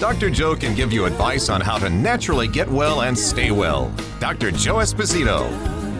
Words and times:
Dr. 0.00 0.30
Joe 0.30 0.56
can 0.56 0.74
give 0.74 0.94
you 0.94 1.04
advice 1.04 1.50
on 1.50 1.60
how 1.60 1.76
to 1.76 1.90
naturally 1.90 2.48
get 2.48 2.66
well 2.66 3.02
and 3.02 3.16
stay 3.16 3.50
well. 3.50 3.92
Dr. 4.18 4.50
Joe 4.50 4.76
Esposito. 4.76 5.46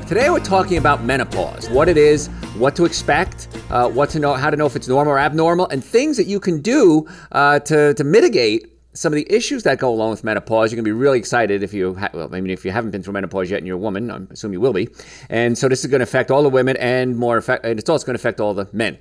Today 0.08 0.30
we're 0.30 0.40
talking 0.40 0.78
about 0.78 1.04
menopause, 1.04 1.68
what 1.68 1.86
it 1.86 1.98
is, 1.98 2.28
what 2.56 2.74
to 2.76 2.86
expect, 2.86 3.48
uh, 3.68 3.90
what 3.90 4.08
to 4.08 4.18
know, 4.18 4.32
how 4.32 4.48
to 4.48 4.56
know 4.56 4.64
if 4.64 4.74
it's 4.74 4.88
normal 4.88 5.12
or 5.12 5.18
abnormal, 5.18 5.68
and 5.68 5.84
things 5.84 6.16
that 6.16 6.24
you 6.24 6.40
can 6.40 6.62
do 6.62 7.06
uh, 7.32 7.58
to, 7.60 7.92
to 7.92 8.02
mitigate 8.02 8.72
some 8.94 9.12
of 9.12 9.16
the 9.16 9.30
issues 9.30 9.64
that 9.64 9.78
go 9.78 9.90
along 9.90 10.12
with 10.12 10.24
menopause. 10.24 10.72
You're 10.72 10.76
going 10.76 10.86
to 10.86 10.88
be 10.88 10.98
really 10.98 11.18
excited 11.18 11.62
if 11.62 11.74
you, 11.74 11.94
ha- 11.94 12.08
well, 12.14 12.34
I 12.34 12.40
mean, 12.40 12.50
if 12.50 12.64
you 12.64 12.70
haven't 12.70 12.92
been 12.92 13.02
through 13.02 13.12
menopause 13.12 13.50
yet 13.50 13.58
and 13.58 13.66
you're 13.66 13.76
a 13.76 13.78
woman, 13.78 14.10
I 14.10 14.20
assume 14.30 14.54
you 14.54 14.60
will 14.62 14.72
be. 14.72 14.88
And 15.28 15.58
so 15.58 15.68
this 15.68 15.84
is 15.84 15.90
going 15.90 16.00
to 16.00 16.04
affect 16.04 16.30
all 16.30 16.42
the 16.42 16.48
women 16.48 16.78
and 16.78 17.18
more, 17.18 17.36
effect- 17.36 17.66
and 17.66 17.78
it's 17.78 17.90
also 17.90 18.06
going 18.06 18.16
to 18.16 18.20
affect 18.20 18.40
all 18.40 18.54
the 18.54 18.66
men. 18.72 18.96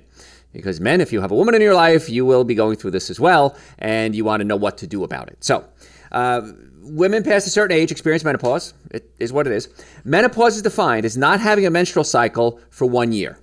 Because 0.52 0.80
men, 0.80 1.00
if 1.00 1.12
you 1.12 1.20
have 1.20 1.30
a 1.30 1.34
woman 1.34 1.54
in 1.54 1.60
your 1.60 1.74
life, 1.74 2.08
you 2.08 2.26
will 2.26 2.44
be 2.44 2.54
going 2.54 2.76
through 2.76 2.90
this 2.90 3.10
as 3.10 3.20
well, 3.20 3.56
and 3.78 4.14
you 4.14 4.24
want 4.24 4.40
to 4.40 4.44
know 4.44 4.56
what 4.56 4.78
to 4.78 4.86
do 4.86 5.04
about 5.04 5.28
it. 5.28 5.42
So, 5.44 5.64
uh, 6.12 6.42
women 6.82 7.22
past 7.22 7.46
a 7.46 7.50
certain 7.50 7.76
age 7.76 7.90
experience 7.90 8.24
menopause. 8.24 8.74
It 8.90 9.10
is 9.18 9.32
what 9.32 9.46
it 9.46 9.52
is. 9.52 9.68
Menopause 10.04 10.56
is 10.56 10.62
defined 10.62 11.04
as 11.06 11.16
not 11.16 11.40
having 11.40 11.66
a 11.66 11.70
menstrual 11.70 12.04
cycle 12.04 12.60
for 12.70 12.86
one 12.86 13.12
year. 13.12 13.38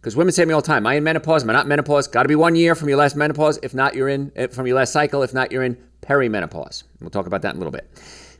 Because 0.00 0.16
women 0.16 0.32
say 0.32 0.42
to 0.42 0.46
me 0.46 0.54
all 0.54 0.60
the 0.60 0.66
time, 0.66 0.78
"Am 0.78 0.88
I 0.88 0.94
in 0.94 1.04
menopause? 1.04 1.44
Am 1.44 1.50
I 1.50 1.52
not 1.52 1.68
menopause?" 1.68 2.08
Got 2.08 2.22
to 2.22 2.28
be 2.28 2.34
one 2.34 2.56
year 2.56 2.74
from 2.74 2.88
your 2.88 2.98
last 2.98 3.14
menopause. 3.14 3.58
If 3.62 3.72
not, 3.72 3.94
you're 3.94 4.08
in 4.08 4.32
eh, 4.34 4.48
from 4.48 4.66
your 4.66 4.76
last 4.76 4.92
cycle. 4.92 5.22
If 5.22 5.32
not, 5.32 5.52
you're 5.52 5.62
in 5.62 5.76
perimenopause. 6.02 6.82
We'll 7.00 7.10
talk 7.10 7.26
about 7.26 7.42
that 7.42 7.50
in 7.50 7.56
a 7.56 7.58
little 7.58 7.72
bit. 7.72 7.88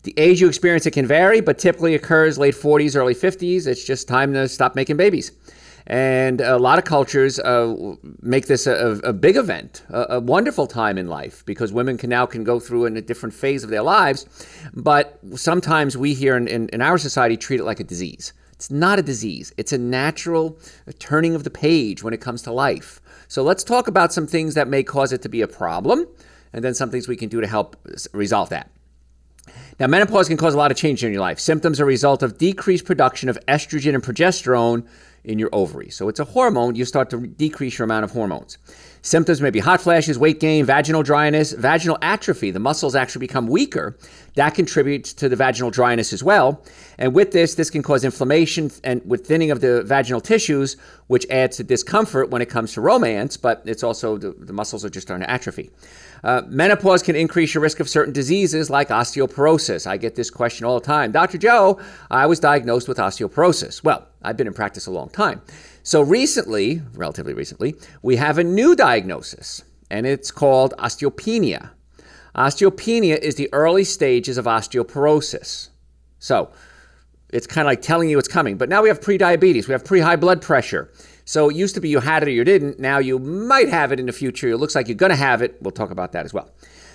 The 0.02 0.12
age 0.16 0.40
you 0.40 0.48
experience 0.48 0.86
it 0.86 0.90
can 0.90 1.06
vary, 1.06 1.40
but 1.40 1.58
typically 1.58 1.94
occurs 1.94 2.36
late 2.36 2.56
40s, 2.56 2.96
early 2.96 3.14
50s. 3.14 3.68
It's 3.68 3.84
just 3.84 4.08
time 4.08 4.32
to 4.32 4.48
stop 4.48 4.74
making 4.74 4.96
babies. 4.96 5.30
And 5.86 6.40
a 6.40 6.58
lot 6.58 6.78
of 6.78 6.84
cultures 6.84 7.38
uh, 7.40 7.94
make 8.20 8.46
this 8.46 8.66
a, 8.66 9.00
a 9.02 9.12
big 9.12 9.36
event, 9.36 9.84
a, 9.90 10.16
a, 10.16 10.20
wonderful 10.20 10.66
time 10.66 10.96
in 10.96 11.08
life, 11.08 11.44
because 11.44 11.72
women 11.72 11.98
can 11.98 12.10
now 12.10 12.24
can 12.24 12.44
go 12.44 12.60
through 12.60 12.86
in 12.86 12.96
a 12.96 13.02
different 13.02 13.34
phase 13.34 13.64
of 13.64 13.70
their 13.70 13.82
lives. 13.82 14.26
But 14.74 15.18
sometimes 15.34 15.96
we 15.96 16.14
here 16.14 16.36
in, 16.36 16.46
in, 16.46 16.68
in 16.68 16.80
our 16.80 16.98
society 16.98 17.36
treat 17.36 17.60
it 17.60 17.64
like 17.64 17.80
a 17.80 17.84
disease. 17.84 18.32
It's 18.52 18.70
not 18.70 19.00
a 19.00 19.02
disease. 19.02 19.52
It's 19.56 19.72
a 19.72 19.78
natural 19.78 20.56
turning 21.00 21.34
of 21.34 21.42
the 21.42 21.50
page 21.50 22.04
when 22.04 22.14
it 22.14 22.20
comes 22.20 22.42
to 22.42 22.52
life. 22.52 23.00
So 23.26 23.42
let's 23.42 23.64
talk 23.64 23.88
about 23.88 24.12
some 24.12 24.26
things 24.26 24.54
that 24.54 24.68
may 24.68 24.84
cause 24.84 25.12
it 25.12 25.20
to 25.22 25.28
be 25.28 25.40
a 25.40 25.48
problem, 25.48 26.06
and 26.52 26.62
then 26.62 26.74
some 26.74 26.90
things 26.90 27.08
we 27.08 27.16
can 27.16 27.28
do 27.28 27.40
to 27.40 27.46
help 27.48 27.76
resolve 28.12 28.50
that. 28.50 28.70
Now, 29.80 29.88
menopause 29.88 30.28
can 30.28 30.36
cause 30.36 30.54
a 30.54 30.58
lot 30.58 30.70
of 30.70 30.76
change 30.76 31.02
in 31.02 31.12
your 31.12 31.22
life. 31.22 31.40
Symptoms 31.40 31.80
are 31.80 31.84
a 31.84 31.86
result 31.86 32.22
of 32.22 32.38
decreased 32.38 32.84
production 32.84 33.28
of 33.28 33.36
estrogen 33.48 33.94
and 33.94 34.02
progesterone 34.04 34.86
in 35.24 35.38
your 35.38 35.50
ovaries. 35.52 35.94
So 35.94 36.08
it's 36.08 36.20
a 36.20 36.24
hormone, 36.24 36.74
you 36.74 36.84
start 36.84 37.10
to 37.10 37.26
decrease 37.26 37.78
your 37.78 37.84
amount 37.84 38.04
of 38.04 38.10
hormones. 38.10 38.58
Symptoms 39.02 39.40
may 39.40 39.50
be 39.50 39.58
hot 39.60 39.80
flashes, 39.80 40.18
weight 40.18 40.40
gain, 40.40 40.64
vaginal 40.64 41.02
dryness, 41.02 41.52
vaginal 41.52 41.98
atrophy. 42.02 42.50
The 42.50 42.60
muscles 42.60 42.94
actually 42.94 43.20
become 43.20 43.46
weaker. 43.46 43.96
That 44.34 44.54
contributes 44.54 45.12
to 45.14 45.28
the 45.28 45.36
vaginal 45.36 45.70
dryness 45.70 46.12
as 46.12 46.22
well. 46.22 46.64
And 46.98 47.14
with 47.14 47.32
this, 47.32 47.54
this 47.54 47.70
can 47.70 47.82
cause 47.82 48.04
inflammation 48.04 48.70
and 48.84 49.02
with 49.04 49.26
thinning 49.26 49.50
of 49.50 49.60
the 49.60 49.82
vaginal 49.82 50.20
tissues, 50.20 50.76
which 51.08 51.26
adds 51.30 51.56
to 51.56 51.64
discomfort 51.64 52.30
when 52.30 52.42
it 52.42 52.46
comes 52.48 52.72
to 52.74 52.80
romance, 52.80 53.36
but 53.36 53.62
it's 53.64 53.82
also 53.82 54.18
the, 54.18 54.32
the 54.38 54.52
muscles 54.52 54.84
are 54.84 54.90
just 54.90 55.06
starting 55.06 55.26
to 55.26 55.30
atrophy. 55.30 55.70
Uh, 56.24 56.42
menopause 56.46 57.02
can 57.02 57.16
increase 57.16 57.52
your 57.52 57.62
risk 57.62 57.80
of 57.80 57.88
certain 57.88 58.12
diseases 58.12 58.70
like 58.70 58.88
osteoporosis. 58.88 59.86
I 59.86 59.96
get 59.96 60.14
this 60.14 60.30
question 60.30 60.64
all 60.64 60.78
the 60.78 60.86
time. 60.86 61.10
Dr. 61.10 61.36
Joe, 61.38 61.80
I 62.10 62.26
was 62.26 62.38
diagnosed 62.38 62.86
with 62.86 62.98
osteoporosis. 62.98 63.82
Well, 63.82 64.06
I've 64.22 64.36
been 64.36 64.46
in 64.46 64.54
practice 64.54 64.86
a 64.86 64.92
long 64.92 65.08
time. 65.08 65.42
So 65.82 66.00
recently, 66.00 66.80
relatively 66.94 67.34
recently, 67.34 67.74
we 68.02 68.16
have 68.16 68.38
a 68.38 68.44
new 68.44 68.76
diagnosis, 68.76 69.64
and 69.90 70.06
it's 70.06 70.30
called 70.30 70.74
osteopenia. 70.78 71.70
Osteopenia 72.36 73.18
is 73.18 73.34
the 73.34 73.52
early 73.52 73.84
stages 73.84 74.38
of 74.38 74.44
osteoporosis. 74.44 75.70
So 76.20 76.52
it's 77.30 77.48
kind 77.48 77.66
of 77.66 77.70
like 77.70 77.82
telling 77.82 78.08
you 78.08 78.18
it's 78.18 78.28
coming. 78.28 78.56
But 78.56 78.68
now 78.68 78.82
we 78.82 78.88
have 78.88 79.00
prediabetes, 79.00 79.66
we 79.66 79.72
have 79.72 79.84
pre 79.84 80.00
high 80.00 80.16
blood 80.16 80.40
pressure. 80.40 80.92
So 81.24 81.48
it 81.50 81.56
used 81.56 81.74
to 81.74 81.80
be 81.80 81.88
you 81.88 82.00
had 82.00 82.22
it 82.22 82.28
or 82.28 82.32
you 82.32 82.44
didn't. 82.44 82.78
Now 82.78 82.98
you 82.98 83.18
might 83.18 83.68
have 83.68 83.92
it 83.92 84.00
in 84.00 84.06
the 84.06 84.12
future. 84.12 84.48
It 84.48 84.58
looks 84.58 84.74
like 84.74 84.88
you're 84.88 84.96
going 84.96 85.10
to 85.10 85.16
have 85.16 85.42
it. 85.42 85.56
We'll 85.60 85.72
talk 85.72 85.90
about 85.90 86.12
that 86.12 86.24
as 86.24 86.34
well. 86.34 86.50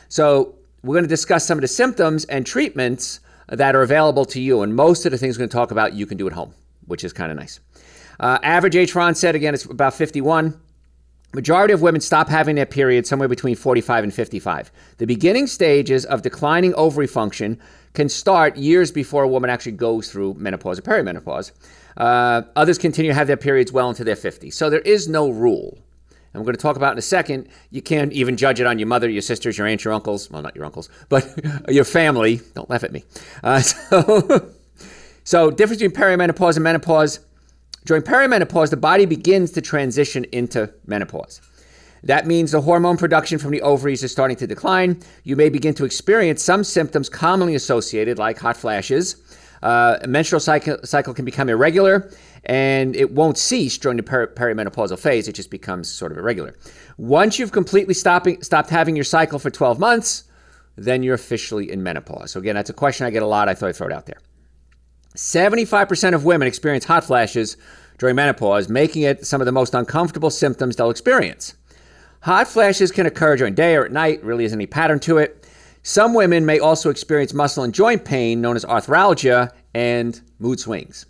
So 0.09 0.55
we're 0.83 0.95
going 0.95 1.03
to 1.03 1.09
discuss 1.09 1.45
some 1.45 1.57
of 1.57 1.61
the 1.61 1.67
symptoms 1.67 2.25
and 2.25 2.45
treatments 2.45 3.19
that 3.49 3.75
are 3.75 3.81
available 3.81 4.25
to 4.25 4.41
you. 4.41 4.61
And 4.61 4.75
most 4.75 5.05
of 5.05 5.11
the 5.11 5.17
things 5.17 5.38
we're 5.38 5.43
going 5.43 5.49
to 5.49 5.55
talk 5.55 5.71
about, 5.71 5.93
you 5.93 6.05
can 6.05 6.17
do 6.17 6.27
at 6.27 6.33
home, 6.33 6.53
which 6.85 7.03
is 7.03 7.13
kind 7.13 7.31
of 7.31 7.38
nice. 7.38 7.59
Uh, 8.19 8.39
average 8.43 8.75
age 8.75 8.91
for 8.91 9.01
onset, 9.01 9.35
again, 9.35 9.53
is 9.53 9.65
about 9.65 9.93
51. 9.93 10.59
Majority 11.33 11.73
of 11.73 11.81
women 11.81 12.01
stop 12.01 12.29
having 12.29 12.55
their 12.55 12.65
period 12.65 13.05
somewhere 13.05 13.27
between 13.27 13.55
45 13.55 14.05
and 14.05 14.13
55. 14.13 14.71
The 14.97 15.05
beginning 15.05 15.47
stages 15.47 16.05
of 16.05 16.21
declining 16.21 16.73
ovary 16.75 17.07
function 17.07 17.59
can 17.97 18.08
start 18.08 18.56
years 18.58 18.91
before 18.91 19.24
a 19.24 19.28
woman 19.28 19.50
actually 19.50 19.72
goes 19.72 20.12
through 20.12 20.35
menopause 20.35 20.78
or 20.78 20.84
perimenopause. 20.84 21.52
Uh, 21.97 22.44
others 22.56 22.78
continue 22.78 23.09
to 23.09 23.16
have 23.16 23.25
their 23.25 23.35
periods 23.35 23.72
well 23.72 23.90
into 23.90 24.03
their 24.03 24.16
50s. 24.16 24.53
So 24.53 24.69
there 24.69 24.81
is 24.81 25.08
no 25.08 25.31
rule. 25.31 25.80
And 26.31 26.40
we're 26.40 26.46
going 26.46 26.57
to 26.57 26.62
talk 26.62 26.75
about 26.75 26.91
in 26.91 27.00
a 27.00 27.02
second. 27.02 27.47
You 27.72 27.81
can't 27.81 28.13
even 28.13 28.38
judge 28.38 28.59
it 28.62 28.68
on 28.68 28.78
your 28.78 28.88
mother, 28.88 29.09
your 29.09 29.24
sisters, 29.24 29.57
your 29.57 29.66
aunts, 29.66 29.84
your 29.84 29.96
uncles. 29.96 30.30
Well, 30.30 30.44
not 30.44 30.56
your 30.56 30.63
uncles, 30.66 30.90
but 31.09 31.28
your 31.69 31.86
family. 31.86 32.40
Don't 32.53 32.69
laugh 32.69 32.84
at 32.84 32.91
me. 32.91 33.03
Uh, 33.44 33.59
so, 33.62 34.52
so, 35.24 35.50
difference 35.50 35.81
between 35.81 36.00
perimenopause 36.00 36.56
and 36.56 36.63
menopause. 36.63 37.19
During 37.86 38.03
perimenopause, 38.03 38.69
the 38.69 38.78
body 38.78 39.07
begins 39.07 39.50
to 39.53 39.62
transition 39.62 40.24
into 40.25 40.72
menopause. 40.86 41.41
That 42.07 42.25
means 42.25 42.53
the 42.53 42.62
hormone 42.62 42.95
production 42.95 43.38
from 43.38 43.51
the 43.51 43.62
ovaries 43.62 44.01
is 44.01 44.13
starting 44.13 44.38
to 44.38 44.47
decline. 44.47 45.01
You 45.25 45.35
may 45.35 45.50
begin 45.50 45.73
to 45.73 45.84
experience 45.84 46.41
some 46.41 46.63
symptoms 46.63 47.09
commonly 47.09 47.53
associated, 47.53 48.18
like 48.18 48.40
hot 48.40 48.56
flashes, 48.56 49.18
uh, 49.62 49.97
menstrual 50.07 50.40
cycle, 50.40 50.78
cycle 50.85 51.13
can 51.13 51.25
become 51.25 51.50
irregular 51.50 52.09
and 52.45 52.95
it 52.95 53.12
won't 53.12 53.38
cease 53.38 53.78
during 53.78 53.97
the 53.97 54.03
per- 54.03 54.28
perimenopausal 54.28 54.97
phase. 54.97 55.28
It 55.28 55.34
just 55.34 55.51
becomes 55.51 55.91
sort 55.91 56.13
of 56.13 56.18
irregular. 56.18 56.56
Once 56.97 57.40
you've 57.40 57.51
completely 57.51 57.94
stopping, 57.94 58.41
stopped 58.41 58.69
having 58.69 58.95
your 58.95 59.03
cycle 59.03 59.38
for 59.38 59.50
12 59.50 59.78
months, 59.78 60.24
then 60.78 61.03
you're 61.03 61.16
officially 61.16 61.69
in 61.69 61.84
menopause. 61.84 62.31
So, 62.31 62.39
again, 62.39 62.56
that's 62.56 62.69
a 62.69 62.74
question 62.74 63.06
I 63.06 63.09
get 63.09 63.24
a 63.24 63.28
lot. 63.28 63.50
I 63.50 63.53
thought 63.53 63.68
I'd 63.68 63.75
throw 63.75 63.88
it 63.88 63.94
out 63.94 64.06
there. 64.06 64.19
75% 65.16 66.13
of 66.13 66.24
women 66.24 66.47
experience 66.47 66.85
hot 66.85 67.03
flashes 67.03 67.57
during 67.97 68.16
menopause, 68.16 68.69
making 68.69 69.01
it 69.01 69.25
some 69.25 69.41
of 69.41 69.45
the 69.45 69.51
most 69.51 69.74
uncomfortable 69.74 70.29
symptoms 70.29 70.78
they'll 70.78 70.91
experience. 70.91 71.56
Hot 72.27 72.45
flashes 72.45 72.91
can 72.91 73.05
occur 73.05 73.38
during 73.38 73.53
day 73.53 73.77
or 73.77 73.85
at 73.85 73.91
night, 73.93 74.21
really 74.21 74.43
isn't 74.43 74.57
any 74.57 74.65
pattern 74.67 74.99
to 74.99 75.17
it. 75.17 75.47
Some 75.81 76.13
women 76.13 76.45
may 76.45 76.59
also 76.59 76.89
experience 76.89 77.33
muscle 77.33 77.63
and 77.63 77.73
joint 77.73 78.03
pain 78.03 78.41
known 78.41 78.57
as 78.57 78.65
arthralgia 78.65 79.53
and 79.73 80.19
mood 80.38 80.59
swings. 80.59 81.05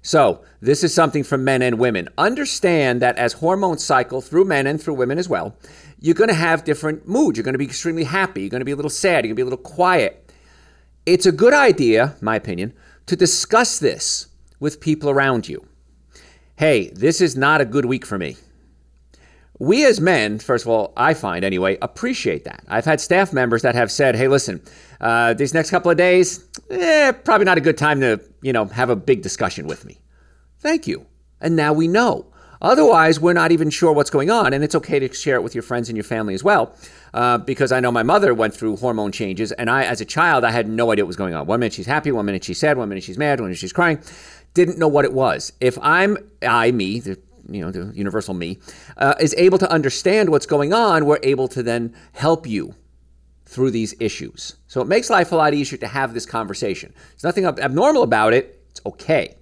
So, 0.00 0.42
this 0.62 0.82
is 0.82 0.94
something 0.94 1.22
for 1.22 1.36
men 1.36 1.60
and 1.60 1.78
women. 1.78 2.08
Understand 2.16 3.02
that 3.02 3.18
as 3.18 3.34
hormones 3.34 3.84
cycle 3.84 4.22
through 4.22 4.46
men 4.46 4.66
and 4.66 4.82
through 4.82 4.94
women 4.94 5.18
as 5.18 5.28
well, 5.28 5.54
you're 6.00 6.14
going 6.14 6.28
to 6.28 6.34
have 6.34 6.64
different 6.64 7.06
moods. 7.06 7.36
You're 7.36 7.44
going 7.44 7.52
to 7.52 7.58
be 7.58 7.66
extremely 7.66 8.04
happy. 8.04 8.40
You're 8.40 8.48
going 8.48 8.62
to 8.62 8.64
be 8.64 8.72
a 8.72 8.76
little 8.76 8.88
sad. 8.88 9.16
You're 9.26 9.34
going 9.34 9.36
to 9.36 9.36
be 9.36 9.42
a 9.42 9.44
little 9.44 9.58
quiet. 9.58 10.32
It's 11.04 11.26
a 11.26 11.32
good 11.32 11.52
idea, 11.52 12.16
my 12.22 12.36
opinion, 12.36 12.72
to 13.04 13.16
discuss 13.16 13.78
this 13.78 14.28
with 14.60 14.80
people 14.80 15.10
around 15.10 15.46
you. 15.46 15.66
Hey, 16.56 16.88
this 16.94 17.20
is 17.20 17.36
not 17.36 17.60
a 17.60 17.66
good 17.66 17.84
week 17.84 18.06
for 18.06 18.16
me 18.16 18.38
we 19.58 19.84
as 19.86 20.00
men, 20.00 20.38
first 20.38 20.64
of 20.64 20.70
all, 20.70 20.92
I 20.96 21.14
find 21.14 21.44
anyway, 21.44 21.78
appreciate 21.80 22.44
that. 22.44 22.64
I've 22.68 22.84
had 22.84 23.00
staff 23.00 23.32
members 23.32 23.62
that 23.62 23.74
have 23.74 23.90
said, 23.90 24.16
"Hey, 24.16 24.28
listen, 24.28 24.60
uh, 25.00 25.34
these 25.34 25.54
next 25.54 25.70
couple 25.70 25.90
of 25.90 25.96
days, 25.96 26.44
eh, 26.70 27.12
probably 27.12 27.44
not 27.44 27.58
a 27.58 27.60
good 27.60 27.78
time 27.78 28.00
to, 28.00 28.20
you 28.42 28.52
know, 28.52 28.64
have 28.66 28.90
a 28.90 28.96
big 28.96 29.22
discussion 29.22 29.66
with 29.66 29.84
me." 29.84 30.00
Thank 30.58 30.86
you. 30.86 31.06
And 31.40 31.56
now 31.56 31.72
we 31.72 31.86
know. 31.88 32.26
Otherwise, 32.62 33.20
we're 33.20 33.34
not 33.34 33.52
even 33.52 33.68
sure 33.68 33.92
what's 33.92 34.08
going 34.08 34.30
on, 34.30 34.54
and 34.54 34.64
it's 34.64 34.74
okay 34.74 34.98
to 34.98 35.12
share 35.12 35.36
it 35.36 35.42
with 35.42 35.54
your 35.54 35.62
friends 35.62 35.90
and 35.90 35.96
your 35.96 36.04
family 36.04 36.32
as 36.32 36.42
well. 36.42 36.74
Uh, 37.12 37.36
because 37.36 37.70
I 37.70 37.78
know 37.78 37.92
my 37.92 38.02
mother 38.02 38.32
went 38.32 38.54
through 38.54 38.76
hormone 38.78 39.12
changes, 39.12 39.52
and 39.52 39.68
I, 39.68 39.84
as 39.84 40.00
a 40.00 40.04
child, 40.04 40.44
I 40.44 40.50
had 40.50 40.66
no 40.66 40.90
idea 40.90 41.04
what 41.04 41.08
was 41.08 41.16
going 41.16 41.34
on. 41.34 41.46
One 41.46 41.60
minute 41.60 41.74
she's 41.74 41.86
happy, 41.86 42.10
one 42.10 42.24
minute 42.24 42.42
she's 42.42 42.58
sad, 42.58 42.78
one 42.78 42.88
minute 42.88 43.04
she's 43.04 43.18
mad, 43.18 43.38
one 43.38 43.48
minute 43.48 43.58
she's 43.58 43.72
crying. 43.72 43.98
Didn't 44.54 44.78
know 44.78 44.88
what 44.88 45.04
it 45.04 45.12
was. 45.12 45.52
If 45.60 45.78
I'm 45.82 46.16
I, 46.42 46.72
me, 46.72 47.00
the 47.00 47.18
you 47.48 47.60
know, 47.60 47.70
the 47.70 47.92
universal 47.94 48.34
me, 48.34 48.58
uh, 48.96 49.14
is 49.20 49.34
able 49.36 49.58
to 49.58 49.70
understand 49.70 50.30
what's 50.30 50.46
going 50.46 50.72
on, 50.72 51.06
we're 51.06 51.18
able 51.22 51.48
to 51.48 51.62
then 51.62 51.94
help 52.12 52.46
you 52.46 52.74
through 53.46 53.70
these 53.70 53.94
issues. 54.00 54.56
So 54.66 54.80
it 54.80 54.88
makes 54.88 55.10
life 55.10 55.32
a 55.32 55.36
lot 55.36 55.54
easier 55.54 55.78
to 55.78 55.86
have 55.86 56.14
this 56.14 56.26
conversation. 56.26 56.92
There's 57.10 57.24
nothing 57.24 57.44
abnormal 57.46 58.02
about 58.02 58.32
it. 58.32 58.60
It's 58.70 58.80
okay. 58.86 59.36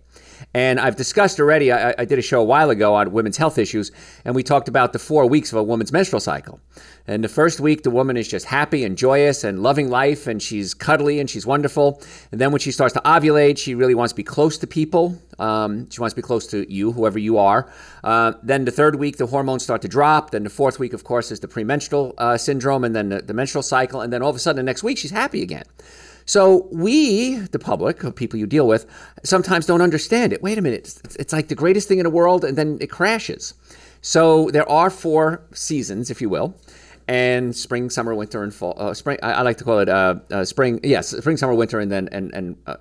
And 0.54 0.80
I've 0.80 0.96
discussed 0.96 1.40
already, 1.40 1.72
I, 1.72 1.94
I, 1.98 2.04
did 2.04 2.18
a 2.18 2.22
show 2.22 2.40
a 2.40 2.44
while 2.44 2.70
ago 2.70 2.94
on 2.94 3.12
women's 3.12 3.36
health 3.36 3.58
issues, 3.58 3.90
and 4.24 4.34
we 4.34 4.42
talked 4.42 4.68
about 4.68 4.92
the 4.92 4.98
four 4.98 5.26
weeks 5.26 5.52
of 5.52 5.58
a 5.58 5.62
woman's 5.62 5.92
menstrual 5.92 6.20
cycle. 6.20 6.60
And 7.06 7.24
the 7.24 7.28
first 7.28 7.58
week, 7.58 7.82
the 7.82 7.90
woman 7.90 8.16
is 8.16 8.28
just 8.28 8.46
happy 8.46 8.84
and 8.84 8.96
joyous 8.96 9.44
and 9.44 9.62
loving 9.62 9.90
life, 9.90 10.26
and 10.26 10.40
she's 10.40 10.74
cuddly 10.74 11.18
and 11.20 11.28
she's 11.28 11.44
wonderful. 11.44 12.00
And 12.30 12.40
then 12.40 12.52
when 12.52 12.60
she 12.60 12.70
starts 12.70 12.94
to 12.94 13.00
ovulate, 13.00 13.58
she 13.58 13.74
really 13.74 13.94
wants 13.94 14.12
to 14.12 14.16
be 14.16 14.22
close 14.22 14.58
to 14.58 14.66
people. 14.66 15.18
Um, 15.38 15.90
she 15.90 16.00
wants 16.00 16.12
to 16.12 16.16
be 16.16 16.22
close 16.22 16.46
to 16.48 16.70
you, 16.72 16.92
whoever 16.92 17.18
you 17.18 17.38
are. 17.38 17.70
Uh, 18.04 18.34
then 18.42 18.64
the 18.64 18.70
third 18.70 18.96
week, 18.96 19.16
the 19.16 19.26
hormones 19.26 19.64
start 19.64 19.82
to 19.82 19.88
drop. 19.88 20.30
Then 20.30 20.44
the 20.44 20.50
fourth 20.50 20.78
week, 20.78 20.92
of 20.92 21.02
course, 21.02 21.32
is 21.32 21.40
the 21.40 21.48
premenstrual 21.48 22.14
uh, 22.18 22.36
syndrome, 22.36 22.84
and 22.84 22.94
then 22.94 23.08
the, 23.08 23.22
the 23.22 23.34
menstrual 23.34 23.62
cycle. 23.62 24.00
And 24.00 24.12
then 24.12 24.22
all 24.22 24.30
of 24.30 24.36
a 24.36 24.38
sudden, 24.38 24.56
the 24.56 24.62
next 24.62 24.82
week, 24.82 24.98
she's 24.98 25.10
happy 25.10 25.42
again. 25.42 25.64
So 26.24 26.69
we, 26.70 27.36
the 27.36 27.58
public, 27.58 28.14
people 28.16 28.38
you 28.38 28.46
deal 28.46 28.66
with, 28.66 28.86
sometimes 29.24 29.66
don't 29.66 29.82
understand 29.82 30.32
it. 30.32 30.42
Wait 30.42 30.58
a 30.58 30.62
minute, 30.62 31.00
it's, 31.04 31.16
it's 31.16 31.32
like 31.32 31.48
the 31.48 31.54
greatest 31.54 31.88
thing 31.88 31.98
in 31.98 32.04
the 32.04 32.10
world, 32.10 32.44
and 32.44 32.56
then 32.56 32.78
it 32.80 32.90
crashes. 32.90 33.54
So 34.00 34.50
there 34.50 34.69
are 34.69 34.90
four 34.90 35.42
seasons, 35.52 36.10
if 36.10 36.20
you 36.20 36.28
will, 36.28 36.54
and 37.08 37.54
spring, 37.54 37.90
summer, 37.90 38.14
winter, 38.14 38.42
and 38.42 38.52
fall. 38.52 38.74
Uh, 38.76 38.94
spring, 38.94 39.19
I, 39.22 39.32
I, 39.32 39.42
like 39.42 39.56
to 39.58 39.64
call 39.64 39.78
it 39.78 39.88
uh, 39.88 40.16
uh, 40.30 40.44
spring. 40.44 40.80
Yes, 40.82 41.08
spring, 41.08 41.36
summer, 41.36 41.54
winter, 41.54 41.78
and 41.78 41.90
then 41.90 42.08
and 42.12 42.32
and 42.34 42.56
uh, 42.66 42.76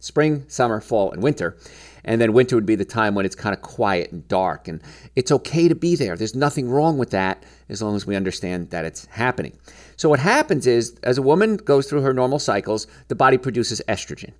spring, 0.00 0.44
summer, 0.48 0.80
fall, 0.80 1.12
and 1.12 1.22
winter. 1.22 1.56
And 2.04 2.20
then 2.20 2.32
winter 2.32 2.54
would 2.54 2.66
be 2.66 2.76
the 2.76 2.84
time 2.84 3.14
when 3.14 3.26
it's 3.26 3.34
kind 3.34 3.54
of 3.54 3.62
quiet 3.62 4.12
and 4.12 4.26
dark, 4.28 4.68
and 4.68 4.80
it's 5.16 5.32
okay 5.32 5.66
to 5.68 5.74
be 5.74 5.96
there. 5.96 6.16
There's 6.16 6.34
nothing 6.34 6.68
wrong 6.68 6.98
with 6.98 7.10
that 7.10 7.42
as 7.68 7.82
long 7.82 7.96
as 7.96 8.06
we 8.06 8.14
understand 8.14 8.70
that 8.70 8.84
it's 8.84 9.06
happening. 9.06 9.58
So 9.96 10.08
what 10.08 10.20
happens 10.20 10.66
is, 10.66 10.96
as 11.02 11.18
a 11.18 11.22
woman 11.22 11.56
goes 11.56 11.88
through 11.88 12.02
her 12.02 12.12
normal 12.12 12.38
cycles, 12.38 12.86
the 13.08 13.14
body 13.14 13.38
produces 13.38 13.80
estrogen. 13.88 14.32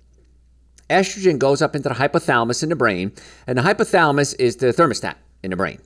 Estrogen 0.89 1.37
goes 1.37 1.61
up 1.61 1.75
into 1.75 1.89
the 1.89 1.95
hypothalamus 1.95 2.63
in 2.63 2.69
the 2.69 2.75
brain, 2.75 3.11
and 3.45 3.57
the 3.57 3.63
hypothalamus 3.63 4.35
is 4.39 4.57
the 4.57 4.67
thermostat 4.67 5.15
in 5.43 5.51
the 5.51 5.57
brain. 5.57 5.79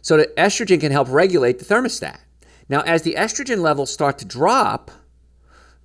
So 0.00 0.16
the 0.16 0.32
estrogen 0.38 0.80
can 0.80 0.92
help 0.92 1.08
regulate 1.10 1.58
the 1.58 1.64
thermostat. 1.64 2.18
Now, 2.68 2.80
as 2.82 3.02
the 3.02 3.14
estrogen 3.14 3.60
levels 3.60 3.92
start 3.92 4.18
to 4.18 4.24
drop, 4.24 4.90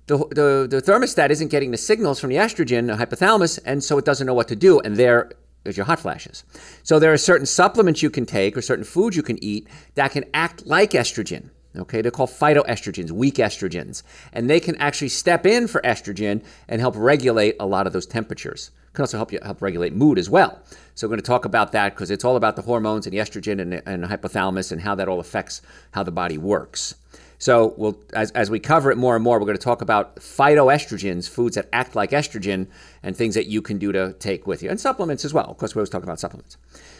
the, 0.06 0.18
the, 0.18 0.66
the 0.68 0.82
thermostat 0.82 1.30
isn't 1.30 1.48
getting 1.48 1.70
the 1.70 1.76
signals 1.76 2.18
from 2.20 2.30
the 2.30 2.36
estrogen, 2.36 2.86
the 2.86 3.04
hypothalamus, 3.04 3.58
and 3.64 3.82
so 3.82 3.98
it 3.98 4.04
doesn't 4.04 4.26
know 4.26 4.34
what 4.34 4.48
to 4.48 4.56
do, 4.56 4.80
and 4.80 4.96
there 4.96 5.30
is 5.64 5.76
your 5.76 5.86
hot 5.86 6.00
flashes. 6.00 6.44
So 6.82 6.98
there 6.98 7.12
are 7.12 7.18
certain 7.18 7.46
supplements 7.46 8.02
you 8.02 8.10
can 8.10 8.26
take 8.26 8.56
or 8.56 8.62
certain 8.62 8.84
foods 8.84 9.16
you 9.16 9.22
can 9.22 9.42
eat 9.42 9.68
that 9.94 10.12
can 10.12 10.24
act 10.34 10.66
like 10.66 10.92
estrogen. 10.92 11.50
Okay, 11.74 12.02
they're 12.02 12.10
called 12.10 12.30
phytoestrogens, 12.30 13.10
weak 13.10 13.36
estrogens, 13.36 14.02
and 14.32 14.48
they 14.48 14.60
can 14.60 14.76
actually 14.76 15.08
step 15.08 15.46
in 15.46 15.66
for 15.66 15.80
estrogen 15.80 16.44
and 16.68 16.80
help 16.80 16.94
regulate 16.96 17.56
a 17.58 17.66
lot 17.66 17.86
of 17.86 17.94
those 17.94 18.04
temperatures. 18.04 18.70
Can 18.92 19.04
also 19.04 19.16
help 19.16 19.32
you 19.32 19.38
help 19.42 19.62
regulate 19.62 19.94
mood 19.94 20.18
as 20.18 20.28
well. 20.28 20.60
So 20.94 21.06
we're 21.06 21.12
going 21.12 21.20
to 21.20 21.26
talk 21.26 21.46
about 21.46 21.72
that 21.72 21.94
because 21.94 22.10
it's 22.10 22.24
all 22.24 22.36
about 22.36 22.56
the 22.56 22.62
hormones 22.62 23.06
and 23.06 23.14
the 23.14 23.18
estrogen 23.18 23.58
and, 23.60 23.82
and 23.86 24.04
hypothalamus 24.04 24.70
and 24.70 24.82
how 24.82 24.94
that 24.96 25.08
all 25.08 25.18
affects 25.18 25.62
how 25.92 26.02
the 26.02 26.12
body 26.12 26.36
works. 26.36 26.94
So 27.38 27.74
we'll, 27.76 27.98
as, 28.12 28.30
as 28.32 28.50
we 28.50 28.60
cover 28.60 28.92
it 28.92 28.98
more 28.98 29.16
and 29.16 29.24
more, 29.24 29.40
we're 29.40 29.46
going 29.46 29.56
to 29.56 29.64
talk 29.64 29.82
about 29.82 30.16
phytoestrogens, 30.16 31.28
foods 31.28 31.56
that 31.56 31.68
act 31.72 31.96
like 31.96 32.10
estrogen, 32.10 32.68
and 33.02 33.16
things 33.16 33.34
that 33.34 33.46
you 33.46 33.62
can 33.62 33.78
do 33.78 33.90
to 33.92 34.12
take 34.12 34.46
with 34.46 34.62
you, 34.62 34.70
and 34.70 34.78
supplements 34.78 35.24
as 35.24 35.34
well. 35.34 35.46
Of 35.46 35.56
course, 35.56 35.74
we 35.74 35.80
always 35.80 35.90
talk 35.90 36.04
about 36.04 36.20
supplements. 36.20 36.56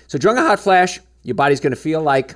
So 0.09 0.19
during 0.19 0.39
a 0.39 0.43
hot 0.43 0.59
flash, 0.59 0.99
your 1.23 1.37
body's 1.37 1.61
going 1.61 1.71
to 1.73 1.81
feel 1.81 2.03
like 2.03 2.35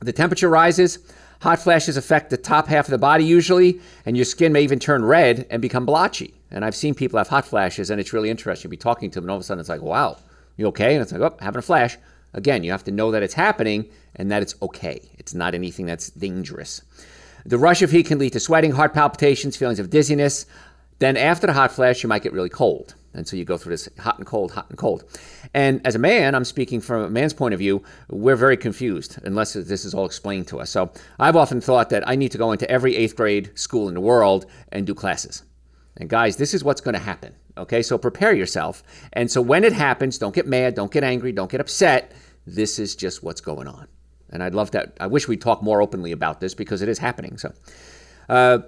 the 0.00 0.12
temperature 0.12 0.48
rises. 0.48 0.98
Hot 1.42 1.58
flashes 1.58 1.96
affect 1.96 2.28
the 2.30 2.36
top 2.36 2.66
half 2.66 2.86
of 2.86 2.90
the 2.90 2.98
body 2.98 3.24
usually, 3.24 3.80
and 4.04 4.16
your 4.16 4.26
skin 4.26 4.52
may 4.52 4.62
even 4.62 4.78
turn 4.78 5.04
red 5.04 5.46
and 5.50 5.62
become 5.62 5.86
blotchy. 5.86 6.34
And 6.50 6.64
I've 6.64 6.76
seen 6.76 6.94
people 6.94 7.18
have 7.18 7.28
hot 7.28 7.46
flashes, 7.46 7.90
and 7.90 8.00
it's 8.00 8.12
really 8.12 8.28
interesting. 8.28 8.68
You'll 8.68 8.72
be 8.72 8.76
talking 8.76 9.10
to 9.10 9.14
them, 9.14 9.24
and 9.24 9.30
all 9.30 9.36
of 9.36 9.40
a 9.40 9.44
sudden 9.44 9.60
it's 9.60 9.68
like, 9.68 9.80
wow, 9.80 10.18
you 10.56 10.66
okay? 10.66 10.94
And 10.94 11.02
it's 11.02 11.12
like, 11.12 11.20
oh, 11.20 11.36
having 11.40 11.58
a 11.58 11.62
flash. 11.62 11.96
Again, 12.34 12.62
you 12.62 12.70
have 12.70 12.84
to 12.84 12.90
know 12.90 13.10
that 13.10 13.22
it's 13.22 13.34
happening 13.34 13.88
and 14.16 14.30
that 14.30 14.42
it's 14.42 14.54
okay. 14.62 15.00
It's 15.18 15.34
not 15.34 15.54
anything 15.54 15.86
that's 15.86 16.10
dangerous. 16.10 16.82
The 17.46 17.58
rush 17.58 17.82
of 17.82 17.90
heat 17.90 18.06
can 18.06 18.18
lead 18.18 18.34
to 18.34 18.40
sweating, 18.40 18.72
heart 18.72 18.92
palpitations, 18.92 19.56
feelings 19.56 19.78
of 19.78 19.90
dizziness. 19.90 20.46
Then, 20.98 21.16
after 21.16 21.46
the 21.46 21.54
hot 21.54 21.72
flash, 21.72 22.02
you 22.02 22.08
might 22.08 22.22
get 22.22 22.34
really 22.34 22.50
cold. 22.50 22.94
And 23.12 23.26
so 23.26 23.36
you 23.36 23.44
go 23.44 23.56
through 23.56 23.72
this 23.72 23.88
hot 23.98 24.18
and 24.18 24.26
cold, 24.26 24.52
hot 24.52 24.66
and 24.68 24.78
cold. 24.78 25.04
And 25.52 25.84
as 25.84 25.94
a 25.94 25.98
man, 25.98 26.34
I'm 26.34 26.44
speaking 26.44 26.80
from 26.80 27.02
a 27.02 27.10
man's 27.10 27.32
point 27.32 27.54
of 27.54 27.58
view, 27.58 27.82
we're 28.08 28.36
very 28.36 28.56
confused 28.56 29.18
unless 29.24 29.54
this 29.54 29.84
is 29.84 29.94
all 29.94 30.06
explained 30.06 30.46
to 30.48 30.60
us. 30.60 30.70
So 30.70 30.92
I've 31.18 31.36
often 31.36 31.60
thought 31.60 31.90
that 31.90 32.08
I 32.08 32.14
need 32.14 32.30
to 32.32 32.38
go 32.38 32.52
into 32.52 32.70
every 32.70 32.96
eighth 32.96 33.16
grade 33.16 33.50
school 33.58 33.88
in 33.88 33.94
the 33.94 34.00
world 34.00 34.46
and 34.70 34.86
do 34.86 34.94
classes. 34.94 35.42
And 35.96 36.08
guys, 36.08 36.36
this 36.36 36.54
is 36.54 36.62
what's 36.62 36.80
going 36.80 36.94
to 36.94 37.00
happen. 37.00 37.34
Okay, 37.58 37.82
so 37.82 37.98
prepare 37.98 38.32
yourself. 38.32 38.82
And 39.12 39.30
so 39.30 39.40
when 39.40 39.64
it 39.64 39.72
happens, 39.72 40.16
don't 40.18 40.34
get 40.34 40.46
mad, 40.46 40.74
don't 40.74 40.92
get 40.92 41.04
angry, 41.04 41.32
don't 41.32 41.50
get 41.50 41.60
upset. 41.60 42.12
This 42.46 42.78
is 42.78 42.94
just 42.94 43.22
what's 43.22 43.40
going 43.40 43.66
on. 43.66 43.88
And 44.30 44.42
I'd 44.42 44.54
love 44.54 44.70
that. 44.70 44.96
I 45.00 45.08
wish 45.08 45.26
we'd 45.26 45.40
talk 45.40 45.62
more 45.62 45.82
openly 45.82 46.12
about 46.12 46.40
this 46.40 46.54
because 46.54 46.80
it 46.80 46.88
is 46.88 46.98
happening. 46.98 47.36
So, 47.36 47.52
uh, 48.28 48.60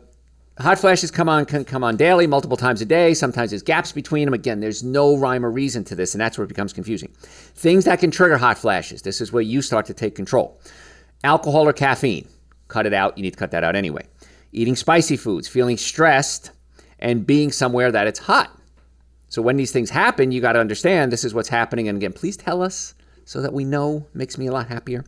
Hot 0.58 0.78
flashes 0.78 1.10
come 1.10 1.30
on 1.30 1.46
can 1.46 1.64
come 1.64 1.82
on 1.82 1.96
daily, 1.96 2.26
multiple 2.26 2.58
times 2.58 2.82
a 2.82 2.84
day. 2.84 3.14
Sometimes 3.14 3.50
there's 3.50 3.62
gaps 3.62 3.90
between 3.90 4.26
them. 4.26 4.34
Again, 4.34 4.60
there's 4.60 4.82
no 4.82 5.16
rhyme 5.16 5.46
or 5.46 5.50
reason 5.50 5.82
to 5.84 5.94
this, 5.94 6.14
and 6.14 6.20
that's 6.20 6.36
where 6.36 6.44
it 6.44 6.48
becomes 6.48 6.74
confusing. 6.74 7.10
Things 7.54 7.86
that 7.86 8.00
can 8.00 8.10
trigger 8.10 8.36
hot 8.36 8.58
flashes. 8.58 9.00
This 9.00 9.22
is 9.22 9.32
where 9.32 9.42
you 9.42 9.62
start 9.62 9.86
to 9.86 9.94
take 9.94 10.14
control. 10.14 10.60
Alcohol 11.24 11.66
or 11.66 11.72
caffeine. 11.72 12.28
Cut 12.68 12.84
it 12.84 12.92
out. 12.92 13.16
You 13.16 13.22
need 13.22 13.32
to 13.32 13.38
cut 13.38 13.50
that 13.52 13.64
out 13.64 13.76
anyway. 13.76 14.06
Eating 14.52 14.76
spicy 14.76 15.16
foods, 15.16 15.48
feeling 15.48 15.78
stressed, 15.78 16.50
and 16.98 17.26
being 17.26 17.50
somewhere 17.50 17.90
that 17.90 18.06
it's 18.06 18.18
hot. 18.18 18.54
So 19.30 19.40
when 19.40 19.56
these 19.56 19.72
things 19.72 19.88
happen, 19.88 20.32
you 20.32 20.42
got 20.42 20.52
to 20.52 20.60
understand 20.60 21.10
this 21.10 21.24
is 21.24 21.32
what's 21.32 21.48
happening. 21.48 21.88
And 21.88 21.96
again, 21.96 22.12
please 22.12 22.36
tell 22.36 22.62
us 22.62 22.94
so 23.24 23.40
that 23.40 23.54
we 23.54 23.64
know. 23.64 24.06
Makes 24.12 24.36
me 24.36 24.48
a 24.48 24.52
lot 24.52 24.68
happier. 24.68 25.02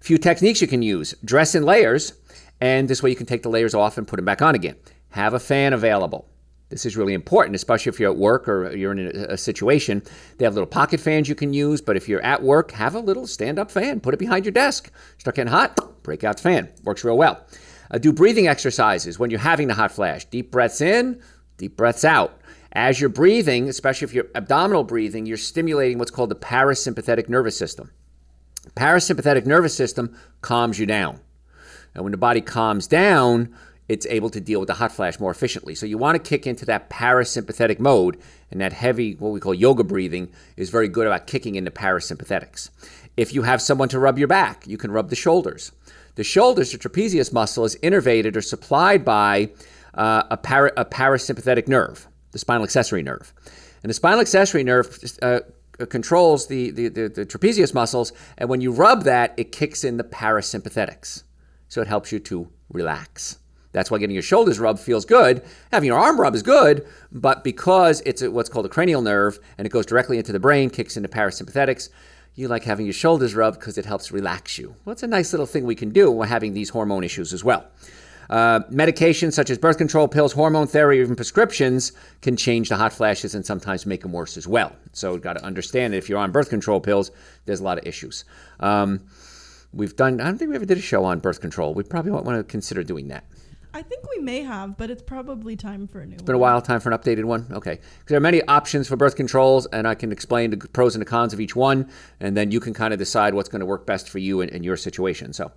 A 0.00 0.04
few 0.04 0.16
techniques 0.16 0.62
you 0.62 0.66
can 0.66 0.80
use: 0.80 1.14
dress 1.24 1.54
in 1.54 1.64
layers 1.64 2.14
and 2.60 2.88
this 2.88 3.02
way 3.02 3.10
you 3.10 3.16
can 3.16 3.26
take 3.26 3.42
the 3.42 3.48
layers 3.48 3.74
off 3.74 3.98
and 3.98 4.06
put 4.06 4.16
them 4.16 4.24
back 4.24 4.42
on 4.42 4.54
again. 4.54 4.76
Have 5.10 5.34
a 5.34 5.40
fan 5.40 5.72
available. 5.72 6.28
This 6.68 6.84
is 6.84 6.96
really 6.96 7.14
important, 7.14 7.56
especially 7.56 7.90
if 7.90 7.98
you're 7.98 8.10
at 8.10 8.18
work 8.18 8.46
or 8.46 8.74
you're 8.76 8.92
in 8.92 8.98
a, 8.98 9.32
a, 9.32 9.38
situation. 9.38 10.02
They 10.36 10.44
have 10.44 10.52
little 10.52 10.66
pocket 10.66 11.00
fans 11.00 11.28
you 11.28 11.34
can 11.34 11.54
use, 11.54 11.80
but 11.80 11.96
if 11.96 12.08
you're 12.08 12.20
at 12.20 12.42
work, 12.42 12.72
have 12.72 12.94
a 12.94 13.00
little 13.00 13.26
stand 13.26 13.58
up 13.58 13.70
fan. 13.70 14.00
Put 14.00 14.12
it 14.12 14.18
behind 14.18 14.44
your 14.44 14.52
desk. 14.52 14.92
Start 15.16 15.36
getting 15.36 15.50
hot, 15.50 16.02
break 16.02 16.24
out 16.24 16.36
the 16.36 16.42
fan. 16.42 16.68
Works 16.84 17.04
real 17.04 17.16
well. 17.16 17.46
Uh, 17.90 17.96
do 17.96 18.12
breathing 18.12 18.48
exercises 18.48 19.18
when 19.18 19.30
you're 19.30 19.40
having 19.40 19.68
the 19.68 19.74
hot 19.74 19.92
flash. 19.92 20.26
Deep 20.26 20.50
breaths 20.50 20.82
in, 20.82 21.22
deep 21.56 21.74
breaths 21.76 22.04
out. 22.04 22.38
As 22.72 23.00
you're 23.00 23.08
breathing, 23.08 23.70
especially 23.70 24.04
if 24.04 24.12
you're 24.12 24.28
abdominal 24.34 24.84
breathing, 24.84 25.24
you're 25.24 25.38
stimulating 25.38 25.98
what's 25.98 26.10
called 26.10 26.28
the 26.28 26.36
parasympathetic 26.36 27.30
nervous 27.30 27.56
system. 27.56 27.90
Parasympathetic 28.76 29.46
nervous 29.46 29.74
system 29.74 30.14
calms 30.42 30.78
you 30.78 30.84
down. 30.84 31.18
And 31.94 32.04
when 32.04 32.12
the 32.12 32.18
body 32.18 32.40
calms 32.40 32.86
down, 32.86 33.54
it's 33.88 34.06
able 34.06 34.28
to 34.30 34.40
deal 34.40 34.60
with 34.60 34.66
the 34.66 34.74
hot 34.74 34.92
flash 34.92 35.18
more 35.18 35.30
efficiently. 35.30 35.74
So 35.74 35.86
you 35.86 35.96
want 35.96 36.22
to 36.22 36.28
kick 36.28 36.46
into 36.46 36.66
that 36.66 36.90
parasympathetic 36.90 37.78
mode, 37.78 38.18
and 38.50 38.60
that 38.60 38.72
heavy, 38.72 39.14
what 39.14 39.30
we 39.30 39.40
call 39.40 39.54
yoga 39.54 39.82
breathing, 39.82 40.30
is 40.56 40.70
very 40.70 40.88
good 40.88 41.06
about 41.06 41.26
kicking 41.26 41.54
into 41.54 41.70
parasympathetics. 41.70 42.70
If 43.16 43.34
you 43.34 43.42
have 43.42 43.62
someone 43.62 43.88
to 43.88 43.98
rub 43.98 44.18
your 44.18 44.28
back, 44.28 44.66
you 44.66 44.76
can 44.76 44.90
rub 44.90 45.08
the 45.08 45.16
shoulders. 45.16 45.72
The 46.16 46.24
shoulders, 46.24 46.72
the 46.72 46.78
trapezius 46.78 47.32
muscle, 47.32 47.64
is 47.64 47.76
innervated 47.76 48.36
or 48.36 48.42
supplied 48.42 49.04
by 49.04 49.50
uh, 49.94 50.24
a, 50.30 50.36
para, 50.36 50.72
a, 50.76 50.84
parasympathetic 50.84 51.66
nerve, 51.66 52.06
the 52.32 52.38
spinal 52.38 52.64
accessory 52.64 53.02
nerve. 53.02 53.32
And 53.82 53.90
the 53.90 53.94
spinal 53.94 54.20
accessory 54.20 54.64
nerve 54.64 54.98
uh, 55.22 55.40
controls 55.88 56.48
the, 56.48 56.70
the, 56.70 56.88
the, 56.88 57.08
the 57.08 57.26
trapezius 57.26 57.72
muscles, 57.72 58.12
and 58.36 58.48
when 58.50 58.60
you 58.60 58.72
rub 58.72 59.04
that, 59.04 59.32
it 59.36 59.52
kicks 59.52 59.82
in 59.84 59.96
the 59.96 60.04
parasympathetics 60.04 61.22
so 61.68 61.80
it 61.80 61.88
helps 61.88 62.12
you 62.12 62.18
to 62.20 62.48
relax. 62.70 63.38
That's 63.72 63.90
why 63.90 63.98
getting 63.98 64.14
your 64.14 64.22
shoulders 64.22 64.58
rubbed 64.58 64.80
feels 64.80 65.04
good. 65.04 65.42
Having 65.72 65.88
your 65.88 65.98
arm 65.98 66.20
rub 66.20 66.34
is 66.34 66.42
good, 66.42 66.86
but 67.12 67.44
because 67.44 68.02
it's 68.06 68.22
what's 68.22 68.48
called 68.48 68.66
a 68.66 68.70
cranial 68.70 69.02
nerve 69.02 69.38
and 69.58 69.66
it 69.66 69.70
goes 69.70 69.86
directly 69.86 70.18
into 70.18 70.32
the 70.32 70.40
brain, 70.40 70.70
kicks 70.70 70.96
into 70.96 71.08
parasympathetics, 71.08 71.90
you 72.34 72.48
like 72.48 72.64
having 72.64 72.86
your 72.86 72.92
shoulders 72.92 73.34
rubbed 73.34 73.58
because 73.58 73.78
it 73.78 73.84
helps 73.84 74.10
relax 74.10 74.58
you. 74.58 74.74
Well, 74.84 74.92
it's 74.92 75.02
a 75.02 75.08
nice 75.08 75.32
little 75.32 75.46
thing 75.46 75.64
we 75.64 75.74
can 75.74 75.90
do 75.90 76.10
when 76.10 76.28
having 76.28 76.54
these 76.54 76.70
hormone 76.70 77.04
issues 77.04 77.32
as 77.32 77.44
well. 77.44 77.66
Uh, 78.30 78.60
medications 78.70 79.32
such 79.32 79.50
as 79.50 79.58
birth 79.58 79.78
control 79.78 80.06
pills, 80.06 80.32
hormone 80.32 80.66
therapy, 80.66 80.98
even 80.98 81.16
prescriptions 81.16 81.92
can 82.20 82.36
change 82.36 82.68
the 82.68 82.76
hot 82.76 82.92
flashes 82.92 83.34
and 83.34 83.44
sometimes 83.44 83.86
make 83.86 84.02
them 84.02 84.12
worse 84.12 84.36
as 84.36 84.46
well. 84.46 84.72
So 84.92 85.14
you've 85.14 85.22
got 85.22 85.38
to 85.38 85.44
understand 85.44 85.92
that 85.92 85.98
if 85.98 86.08
you're 86.08 86.18
on 86.18 86.30
birth 86.30 86.50
control 86.50 86.80
pills, 86.80 87.10
there's 87.46 87.60
a 87.60 87.64
lot 87.64 87.78
of 87.78 87.86
issues. 87.86 88.24
Um, 88.60 89.00
We've 89.72 89.94
done, 89.94 90.20
I 90.20 90.24
don't 90.24 90.38
think 90.38 90.50
we 90.50 90.56
ever 90.56 90.64
did 90.64 90.78
a 90.78 90.82
show 90.82 91.04
on 91.04 91.18
birth 91.18 91.40
control. 91.40 91.74
We 91.74 91.82
probably 91.82 92.12
want 92.12 92.26
to 92.26 92.44
consider 92.44 92.82
doing 92.82 93.08
that. 93.08 93.24
I 93.74 93.82
think 93.82 94.08
we 94.16 94.22
may 94.22 94.42
have, 94.42 94.78
but 94.78 94.90
it's 94.90 95.02
probably 95.02 95.54
time 95.54 95.86
for 95.86 96.00
a 96.00 96.04
new 96.06 96.12
one. 96.12 96.14
It's 96.14 96.22
been 96.22 96.34
a 96.34 96.38
while, 96.38 96.60
time 96.62 96.80
for 96.80 96.90
an 96.90 96.98
updated 96.98 97.24
one? 97.24 97.46
Okay. 97.52 97.74
Because 97.76 98.06
there 98.06 98.16
are 98.16 98.20
many 98.20 98.42
options 98.44 98.88
for 98.88 98.96
birth 98.96 99.14
controls, 99.14 99.66
and 99.66 99.86
I 99.86 99.94
can 99.94 100.10
explain 100.10 100.50
the 100.50 100.56
pros 100.56 100.94
and 100.94 101.02
the 101.02 101.06
cons 101.06 101.34
of 101.34 101.40
each 101.40 101.54
one, 101.54 101.90
and 102.18 102.34
then 102.34 102.50
you 102.50 102.60
can 102.60 102.72
kind 102.72 102.94
of 102.94 102.98
decide 102.98 103.34
what's 103.34 103.50
going 103.50 103.60
to 103.60 103.66
work 103.66 103.86
best 103.86 104.08
for 104.08 104.18
you 104.18 104.40
in, 104.40 104.48
in 104.48 104.64
your 104.64 104.76
situation. 104.76 105.32
So, 105.32 105.52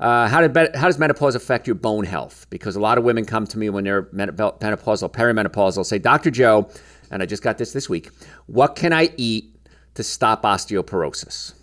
Uh, 0.00 0.26
how, 0.26 0.40
did, 0.40 0.74
how 0.74 0.86
does 0.86 0.98
menopause 0.98 1.36
affect 1.36 1.68
your 1.68 1.76
bone 1.76 2.04
health? 2.04 2.46
Because 2.50 2.74
a 2.74 2.80
lot 2.80 2.98
of 2.98 3.04
women 3.04 3.24
come 3.24 3.46
to 3.46 3.58
me 3.58 3.70
when 3.70 3.84
they're 3.84 4.02
menopausal, 4.04 5.12
perimenopausal, 5.12 5.86
say, 5.86 6.00
Dr. 6.00 6.32
Joe, 6.32 6.68
and 7.12 7.22
I 7.22 7.26
just 7.26 7.44
got 7.44 7.58
this 7.58 7.72
this 7.72 7.88
week, 7.88 8.10
what 8.46 8.74
can 8.74 8.92
I 8.92 9.12
eat 9.16 9.54
to 9.94 10.02
stop 10.02 10.42
osteoporosis? 10.42 11.54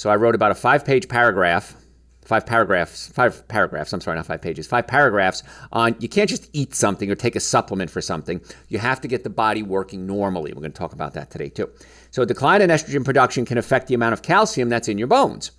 So 0.00 0.08
I 0.08 0.16
wrote 0.16 0.34
about 0.34 0.50
a 0.50 0.54
five 0.54 0.82
page 0.82 1.08
paragraph 1.08 1.76
five 2.22 2.46
paragraphs, 2.46 3.08
five 3.08 3.46
paragraphs, 3.48 3.92
I'm 3.92 4.00
sorry, 4.00 4.16
not 4.16 4.24
five 4.24 4.40
pages, 4.40 4.66
five 4.66 4.86
paragraphs 4.86 5.42
on 5.72 5.94
you 5.98 6.08
can't 6.08 6.30
just 6.30 6.48
eat 6.54 6.74
something 6.74 7.10
or 7.10 7.14
take 7.14 7.36
a 7.36 7.40
supplement 7.40 7.90
for 7.90 8.00
something. 8.00 8.40
You 8.68 8.78
have 8.78 9.02
to 9.02 9.08
get 9.08 9.24
the 9.24 9.30
body 9.30 9.62
working 9.62 10.06
normally. 10.06 10.54
We're 10.54 10.62
going 10.62 10.72
to 10.72 10.78
talk 10.78 10.94
about 10.94 11.12
that 11.14 11.30
today 11.30 11.50
too. 11.50 11.68
So, 12.12 12.22
a 12.22 12.26
decline 12.26 12.62
in 12.62 12.70
estrogen 12.70 13.04
production 13.04 13.44
can 13.44 13.58
affect 13.58 13.88
the 13.88 13.94
amount 13.94 14.14
of 14.14 14.22
calcium 14.22 14.70
that's 14.70 14.88
in 14.88 14.96
your 14.96 15.06
bones. 15.06 15.50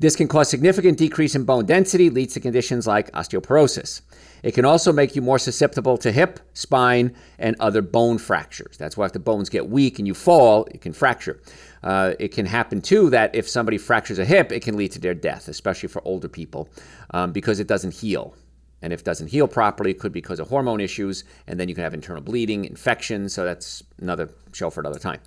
This 0.00 0.16
can 0.16 0.28
cause 0.28 0.48
significant 0.48 0.96
decrease 0.96 1.34
in 1.34 1.44
bone 1.44 1.66
density, 1.66 2.08
leads 2.08 2.32
to 2.32 2.40
conditions 2.40 2.86
like 2.86 3.12
osteoporosis. 3.12 4.00
It 4.42 4.52
can 4.52 4.64
also 4.64 4.94
make 4.94 5.14
you 5.14 5.20
more 5.20 5.38
susceptible 5.38 5.98
to 5.98 6.10
hip, 6.10 6.40
spine, 6.54 7.14
and 7.38 7.54
other 7.60 7.82
bone 7.82 8.16
fractures. 8.16 8.78
That's 8.78 8.96
why 8.96 9.04
if 9.04 9.12
the 9.12 9.18
bones 9.18 9.50
get 9.50 9.68
weak 9.68 9.98
and 9.98 10.08
you 10.08 10.14
fall, 10.14 10.64
it 10.72 10.80
can 10.80 10.94
fracture. 10.94 11.42
Uh, 11.82 12.14
it 12.18 12.28
can 12.28 12.46
happen 12.46 12.80
too 12.80 13.10
that 13.10 13.34
if 13.34 13.46
somebody 13.46 13.76
fractures 13.76 14.18
a 14.18 14.24
hip, 14.24 14.52
it 14.52 14.62
can 14.62 14.74
lead 14.74 14.92
to 14.92 14.98
their 14.98 15.12
death, 15.14 15.48
especially 15.48 15.90
for 15.90 16.00
older 16.06 16.28
people, 16.28 16.70
um, 17.10 17.30
because 17.32 17.60
it 17.60 17.66
doesn't 17.66 17.92
heal. 17.92 18.34
And 18.80 18.94
if 18.94 19.00
it 19.00 19.04
doesn't 19.04 19.26
heal 19.26 19.46
properly, 19.46 19.90
it 19.90 19.98
could 19.98 20.12
be 20.12 20.22
because 20.22 20.40
of 20.40 20.48
hormone 20.48 20.80
issues, 20.80 21.24
and 21.46 21.60
then 21.60 21.68
you 21.68 21.74
can 21.74 21.84
have 21.84 21.92
internal 21.92 22.22
bleeding, 22.22 22.64
infection. 22.64 23.28
So 23.28 23.44
that's 23.44 23.82
another 24.00 24.30
show 24.52 24.70
for 24.70 24.80
another 24.80 24.98
time. 24.98 25.20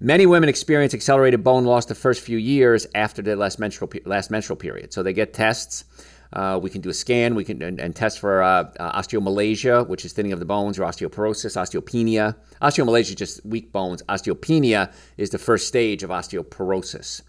Many 0.00 0.26
women 0.26 0.48
experience 0.48 0.94
accelerated 0.94 1.44
bone 1.44 1.64
loss 1.64 1.86
the 1.86 1.94
first 1.94 2.20
few 2.20 2.38
years 2.38 2.86
after 2.94 3.22
their 3.22 3.36
last 3.36 3.58
menstrual 3.58 3.90
last 4.04 4.30
menstrual 4.30 4.56
period. 4.56 4.92
So 4.92 5.02
they 5.02 5.12
get 5.12 5.34
tests 5.34 5.84
uh, 6.32 6.58
we 6.62 6.70
can 6.70 6.80
do 6.80 6.90
a 6.90 6.94
scan. 6.94 7.34
We 7.34 7.44
can 7.44 7.62
and, 7.62 7.80
and 7.80 7.94
test 7.94 8.20
for 8.20 8.42
uh, 8.42 8.70
uh, 8.78 9.00
osteomalacia, 9.00 9.86
which 9.88 10.04
is 10.04 10.12
thinning 10.12 10.32
of 10.32 10.38
the 10.38 10.44
bones, 10.44 10.78
or 10.78 10.82
osteoporosis, 10.82 11.56
osteopenia. 11.56 12.36
Osteomalacia 12.62 13.10
is 13.10 13.14
just 13.14 13.44
weak 13.44 13.72
bones. 13.72 14.02
Osteopenia 14.04 14.92
is 15.16 15.30
the 15.30 15.38
first 15.38 15.66
stage 15.66 16.02
of 16.02 16.10
osteoporosis. 16.10 17.22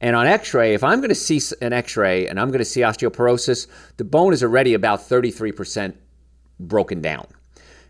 And 0.00 0.16
on 0.16 0.26
X-ray, 0.26 0.74
if 0.74 0.82
I'm 0.82 0.98
going 0.98 1.10
to 1.10 1.14
see 1.14 1.40
an 1.60 1.72
X-ray 1.72 2.26
and 2.26 2.38
I'm 2.38 2.48
going 2.48 2.58
to 2.58 2.64
see 2.64 2.80
osteoporosis, 2.80 3.68
the 3.96 4.04
bone 4.04 4.32
is 4.32 4.42
already 4.42 4.74
about 4.74 5.00
33% 5.00 5.94
broken 6.58 7.00
down. 7.00 7.26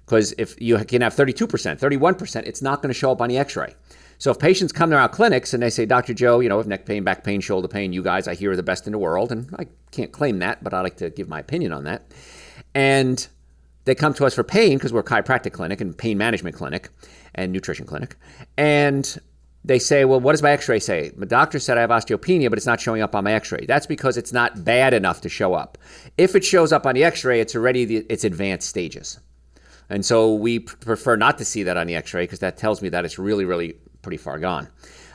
Because 0.04 0.34
if 0.38 0.60
you 0.60 0.76
can 0.84 1.02
have 1.02 1.14
32%, 1.14 1.46
31%, 1.78 2.42
it's 2.44 2.62
not 2.62 2.82
going 2.82 2.92
to 2.92 2.98
show 2.98 3.12
up 3.12 3.20
on 3.20 3.28
the 3.28 3.38
X-ray. 3.38 3.74
So 4.18 4.30
if 4.30 4.38
patients 4.38 4.72
come 4.72 4.90
to 4.90 4.96
our 4.96 5.08
clinics 5.08 5.52
and 5.52 5.62
they 5.62 5.70
say, 5.70 5.84
Dr. 5.84 6.14
Joe, 6.14 6.40
you 6.40 6.48
know, 6.48 6.58
have 6.58 6.68
neck 6.68 6.86
pain, 6.86 7.02
back 7.02 7.24
pain, 7.24 7.40
shoulder 7.40 7.66
pain, 7.66 7.92
you 7.92 8.02
guys 8.02 8.28
I 8.28 8.34
hear 8.34 8.52
are 8.52 8.56
the 8.56 8.62
best 8.62 8.86
in 8.86 8.92
the 8.92 8.98
world, 8.98 9.32
and 9.32 9.52
I 9.58 9.66
can't 9.90 10.12
claim 10.12 10.38
that, 10.38 10.62
but 10.62 10.72
I 10.72 10.80
like 10.80 10.96
to 10.98 11.10
give 11.10 11.28
my 11.28 11.40
opinion 11.40 11.72
on 11.72 11.84
that. 11.84 12.02
And 12.74 13.26
they 13.84 13.94
come 13.94 14.14
to 14.14 14.24
us 14.24 14.34
for 14.34 14.44
pain 14.44 14.78
because 14.78 14.92
we're 14.92 15.00
a 15.00 15.04
chiropractic 15.04 15.52
clinic 15.52 15.80
and 15.80 15.96
pain 15.96 16.18
management 16.18 16.54
clinic 16.54 16.90
and 17.34 17.52
nutrition 17.52 17.86
clinic. 17.86 18.16
And 18.56 19.18
they 19.64 19.78
say, 19.78 20.04
well, 20.04 20.20
what 20.20 20.32
does 20.32 20.42
my 20.42 20.50
x-ray 20.52 20.78
say? 20.80 21.12
My 21.16 21.26
doctor 21.26 21.58
said 21.58 21.78
I 21.78 21.82
have 21.82 21.90
osteopenia, 21.90 22.48
but 22.48 22.58
it's 22.58 22.66
not 22.66 22.80
showing 22.80 23.02
up 23.02 23.14
on 23.14 23.24
my 23.24 23.32
x-ray. 23.32 23.66
That's 23.66 23.86
because 23.86 24.16
it's 24.16 24.32
not 24.32 24.64
bad 24.64 24.94
enough 24.94 25.20
to 25.22 25.28
show 25.28 25.54
up. 25.54 25.78
If 26.18 26.34
it 26.34 26.44
shows 26.44 26.72
up 26.72 26.86
on 26.86 26.94
the 26.94 27.04
x-ray, 27.04 27.40
it's 27.40 27.54
already 27.54 27.84
the, 27.84 28.06
it's 28.08 28.24
advanced 28.24 28.68
stages. 28.68 29.18
And 29.90 30.04
so 30.04 30.34
we 30.34 30.58
prefer 30.58 31.16
not 31.16 31.38
to 31.38 31.44
see 31.44 31.62
that 31.64 31.76
on 31.76 31.86
the 31.86 31.94
x-ray 31.94 32.24
because 32.24 32.38
that 32.40 32.56
tells 32.56 32.82
me 32.82 32.88
that 32.90 33.04
it's 33.04 33.18
really, 33.18 33.44
really 33.44 33.74
pretty 34.02 34.16
far 34.16 34.38
gone. 34.38 34.68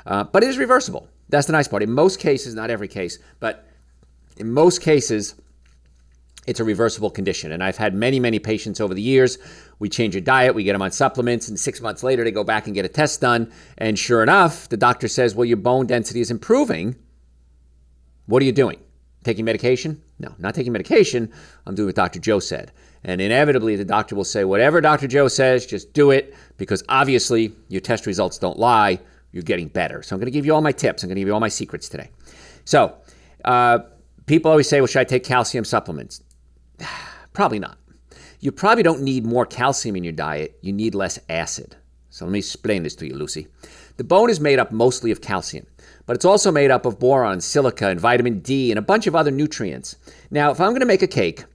Uh, 0.06 0.24
but 0.24 0.44
it 0.44 0.50
is 0.50 0.58
reversible. 0.58 1.08
That's 1.30 1.48
the 1.48 1.54
nice 1.54 1.68
part. 1.68 1.84
In 1.84 1.92
most 1.92 2.20
cases, 2.20 2.56
not 2.56 2.70
every 2.70 2.88
case, 2.88 3.20
but 3.40 3.68
in 4.38 4.52
most 4.52 4.82
cases, 4.82 5.36
it's 6.48 6.62
a 6.62 6.64
reversible 6.64 7.10
condition. 7.10 7.52
And 7.52 7.62
I've 7.62 7.76
had 7.76 7.94
many, 7.94 8.20
many 8.20 8.40
patients 8.40 8.80
over 8.80 8.94
the 8.94 9.02
years. 9.02 9.38
We 9.80 9.90
change 9.90 10.16
a 10.16 10.22
diet, 10.22 10.56
we 10.56 10.64
get 10.64 10.74
them 10.74 10.82
on 10.82 10.92
supplements, 10.92 11.50
and 11.50 11.60
six 11.60 11.82
months 11.82 12.04
later, 12.04 12.24
they 12.24 12.32
go 12.32 12.46
back 12.46 12.66
and 12.66 12.74
get 12.74 12.86
a 12.86 12.90
test 12.90 13.20
done. 13.20 13.52
And 13.78 14.00
sure 14.00 14.24
enough, 14.24 14.70
the 14.70 14.78
doctor 14.78 15.10
says, 15.10 15.36
Well, 15.36 15.46
your 15.46 15.58
bone 15.58 15.86
density 15.86 16.22
is 16.22 16.32
improving. 16.32 16.96
What 18.28 18.42
are 18.42 18.46
you 18.46 18.54
doing? 18.54 18.80
Taking 19.24 19.44
medication? 19.44 20.02
No, 20.20 20.34
not 20.40 20.56
taking 20.56 20.72
medication. 20.72 21.32
I'm 21.66 21.76
doing 21.76 21.88
what 21.88 21.96
Dr. 21.96 22.20
Joe 22.20 22.40
said. 22.40 22.72
And 23.08 23.22
inevitably, 23.22 23.78
the 23.78 23.86
doctor 23.86 24.16
will 24.16 24.26
say, 24.26 24.44
Whatever 24.44 24.82
Dr. 24.82 25.08
Joe 25.08 25.30
says, 25.30 25.66
just 25.66 25.94
do 25.94 26.12
it 26.12 26.36
because 26.58 26.84
obviously 26.90 27.54
your 27.70 27.82
test 27.82 28.06
results 28.06 28.38
don't 28.38 28.60
lie. 28.60 29.00
You're 29.32 29.44
getting 29.44 29.70
better. 29.70 30.04
So 30.04 30.16
I'm 30.16 30.20
going 30.20 30.28
to 30.28 30.32
give 30.32 30.46
you 30.46 30.54
all 30.54 30.62
my 30.62 30.74
tips. 30.74 31.04
I'm 31.04 31.08
going 31.10 31.16
to 31.16 31.22
give 31.22 31.28
you 31.28 31.34
all 31.34 31.40
my 31.40 31.48
secrets 31.48 31.90
today. 31.90 32.10
So, 32.66 32.96
uh, 33.46 33.80
people 34.26 34.52
always 34.52 34.68
say, 34.68 34.82
Well, 34.82 34.88
should 34.88 35.00
I 35.00 35.06
take 35.06 35.24
calcium 35.24 35.64
supplements? 35.64 36.22
probably 37.34 37.60
not. 37.60 37.78
You 38.42 38.52
probably 38.52 38.84
don't 38.84 39.02
need 39.02 39.26
more 39.26 39.46
calcium 39.46 39.96
in 39.96 40.04
your 40.04 40.14
diet. 40.14 40.60
You 40.62 40.74
need 40.74 40.94
less 40.94 41.18
acid. 41.30 41.78
So 42.10 42.26
let 42.26 42.32
me 42.32 42.40
explain 42.40 42.84
this 42.84 42.96
to 42.96 43.08
you, 43.08 43.16
Lucy. 43.16 43.48
The 43.96 44.04
bone 44.04 44.30
is 44.30 44.40
made 44.40 44.60
up 44.60 44.72
mostly 44.72 45.12
of 45.12 45.22
calcium, 45.22 45.66
but 46.06 46.16
it's 46.16 46.26
also 46.26 46.52
made 46.52 46.72
up 46.72 46.86
of 46.86 47.00
boron, 47.00 47.40
silica, 47.42 47.88
and 47.88 48.00
vitamin 48.00 48.40
D, 48.40 48.72
and 48.72 48.78
a 48.78 48.82
bunch 48.82 49.08
of 49.08 49.16
other 49.16 49.32
nutrients. 49.32 49.96
Now, 50.30 50.52
if 50.52 50.60
I'm 50.60 50.72
going 50.72 50.82
to 50.82 50.86
make 50.86 51.02
a 51.02 51.08
cake, 51.08 51.46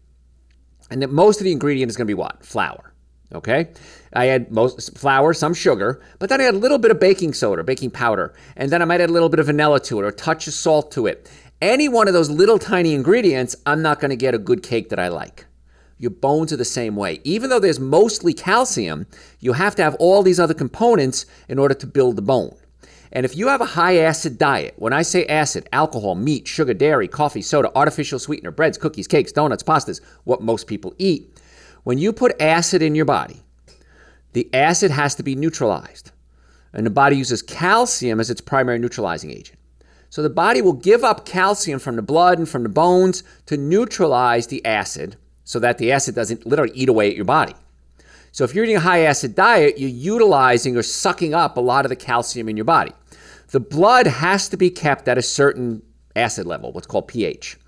and 0.93 1.11
most 1.11 1.41
of 1.41 1.45
the 1.45 1.53
ingredient 1.53 1.91
is 1.91 1.97
going 1.97 2.07
to 2.07 2.11
be 2.11 2.15
what? 2.15 2.45
Flour. 2.45 2.93
Okay? 3.35 3.71
I 4.13 4.27
had 4.27 4.53
most 4.53 4.97
flour, 4.97 5.33
some 5.33 5.55
sugar, 5.55 6.03
but 6.19 6.29
then 6.29 6.41
I 6.41 6.45
had 6.45 6.55
a 6.55 6.59
little 6.59 6.79
bit 6.79 6.91
of 6.91 7.01
baking 7.01 7.33
soda, 7.33 7.65
baking 7.65 7.91
powder, 7.91 8.35
and 8.57 8.71
then 8.71 8.83
I 8.83 8.85
might 8.85 9.01
add 9.01 9.09
a 9.09 9.13
little 9.13 9.31
bit 9.31 9.41
of 9.41 9.47
vanilla 9.47 9.81
to 9.81 9.99
it 9.99 10.03
or 10.03 10.09
a 10.09 10.13
touch 10.13 10.47
of 10.47 10.55
salt 10.55 10.93
to 10.93 11.07
it. 11.07 11.31
Any 11.63 11.89
one 11.89 12.09
of 12.09 12.15
those 12.15 12.29
little 12.29 12.59
tiny 12.59 12.93
ingredients, 12.93 13.57
I'm 13.65 13.83
not 13.83 14.01
going 14.01 14.11
to 14.11 14.17
get 14.17 14.35
a 14.35 14.39
good 14.39 14.63
cake 14.63 14.91
that 14.91 14.99
I 14.99 15.09
like. 15.09 15.47
Your 15.99 16.11
bones 16.11 16.53
are 16.53 16.57
the 16.57 16.65
same 16.65 16.97
way. 16.97 17.21
Even 17.23 17.49
though 17.49 17.61
there's 17.61 17.79
mostly 17.79 18.35
calcium, 18.35 19.07
you 19.39 19.53
have 19.53 19.77
to 19.77 19.83
have 19.83 19.95
all 20.01 20.23
these 20.23 20.41
other 20.41 20.55
components 20.55 21.25
in 21.49 21.59
order 21.59 21.75
to 21.75 21.87
build 21.87 22.17
the 22.17 22.23
bone. 22.23 22.57
And 23.14 23.26
if 23.26 23.37
you 23.37 23.49
have 23.49 23.61
a 23.61 23.66
high 23.66 23.99
acid 23.99 24.38
diet, 24.38 24.73
when 24.76 24.95
I 24.95 25.02
say 25.02 25.26
acid, 25.26 25.69
alcohol, 25.73 26.14
meat, 26.14 26.49
sugar, 26.49 26.73
dairy, 26.73 27.09
coffee, 27.09 27.42
soda, 27.42 27.71
artificial 27.76 28.19
sweetener, 28.19 28.50
breads, 28.50 28.78
cookies, 28.78 29.07
cakes, 29.07 29.33
donuts, 29.33 29.62
pastas, 29.62 30.00
what 30.25 30.40
most 30.40 30.66
people 30.66 30.95
eat, 30.97 31.38
when 31.85 31.99
you 31.99 32.12
put 32.12 32.40
acid 32.40 32.81
in 32.81 32.95
your 32.95 33.04
body, 33.04 33.42
the 34.33 34.49
acid 34.54 34.90
has 34.90 35.14
to 35.16 35.23
be 35.23 35.35
neutralized. 35.35 36.11
And 36.73 36.87
the 36.87 36.90
body 36.90 37.16
uses 37.16 37.42
calcium 37.42 38.19
as 38.19 38.31
its 38.31 38.40
primary 38.40 38.78
neutralizing 38.78 39.31
agent. 39.31 39.59
So 40.09 40.23
the 40.23 40.31
body 40.31 40.62
will 40.62 40.73
give 40.73 41.04
up 41.04 41.26
calcium 41.26 41.78
from 41.78 41.97
the 41.97 42.02
blood 42.02 42.38
and 42.38 42.49
from 42.49 42.62
the 42.62 42.71
bones 42.71 43.25
to 43.47 43.59
neutralize 43.59 44.47
the 44.47 44.64
acid 44.64 45.16
so 45.45 45.59
that 45.59 45.76
the 45.76 45.92
acid 45.92 46.14
doesn't 46.14 46.47
literally 46.47 46.73
eat 46.75 46.88
away 46.88 47.11
at 47.11 47.16
your 47.16 47.26
body. 47.26 47.54
So 48.31 48.45
if 48.45 48.54
you're 48.54 48.64
eating 48.64 48.76
a 48.76 48.81
high 48.81 49.00
acid 49.00 49.35
diet, 49.35 49.78
you're 49.78 49.90
utilizing 49.90 50.78
or 50.78 50.83
sucking 50.83 51.35
up 51.35 51.59
a 51.59 51.61
lot 51.61 51.85
of 51.85 51.90
the 51.90 51.97
calcium 51.97 52.49
in 52.49 52.57
your 52.57 52.64
body. 52.64 52.92
The 53.53 53.61
blood 53.61 54.07
has 54.07 54.49
to 54.49 54.57
be 54.57 54.71
kept 54.71 55.09
at 55.09 55.19
a 55.19 55.23
certain 55.23 55.83
acid 56.17 56.47
level, 56.47 56.73
what's 56.73 56.87
called 56.87 57.07
pH. 57.07 57.59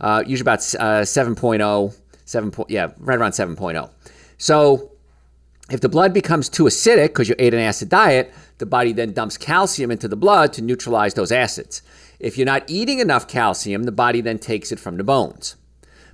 Uh, 0.00 0.24
usually 0.26 0.42
about 0.42 0.60
uh, 0.80 1.02
7.0, 1.02 1.96
7. 2.24 2.50
Point, 2.50 2.70
yeah, 2.70 2.92
right 2.98 3.18
around 3.18 3.32
7.0. 3.32 3.90
So 4.38 4.92
if 5.70 5.80
the 5.80 5.90
blood 5.90 6.14
becomes 6.14 6.48
too 6.48 6.64
acidic 6.64 7.08
because 7.08 7.28
you 7.28 7.34
ate 7.38 7.52
an 7.52 7.60
acid 7.60 7.90
diet, 7.90 8.32
the 8.58 8.66
body 8.66 8.92
then 8.92 9.12
dumps 9.12 9.36
calcium 9.36 9.90
into 9.90 10.08
the 10.08 10.16
blood 10.16 10.54
to 10.54 10.62
neutralize 10.62 11.12
those 11.12 11.30
acids. 11.30 11.82
If 12.18 12.38
you're 12.38 12.46
not 12.46 12.64
eating 12.66 12.98
enough 12.98 13.28
calcium, 13.28 13.82
the 13.82 13.92
body 13.92 14.22
then 14.22 14.38
takes 14.38 14.72
it 14.72 14.80
from 14.80 14.96
the 14.96 15.04
bones. 15.04 15.56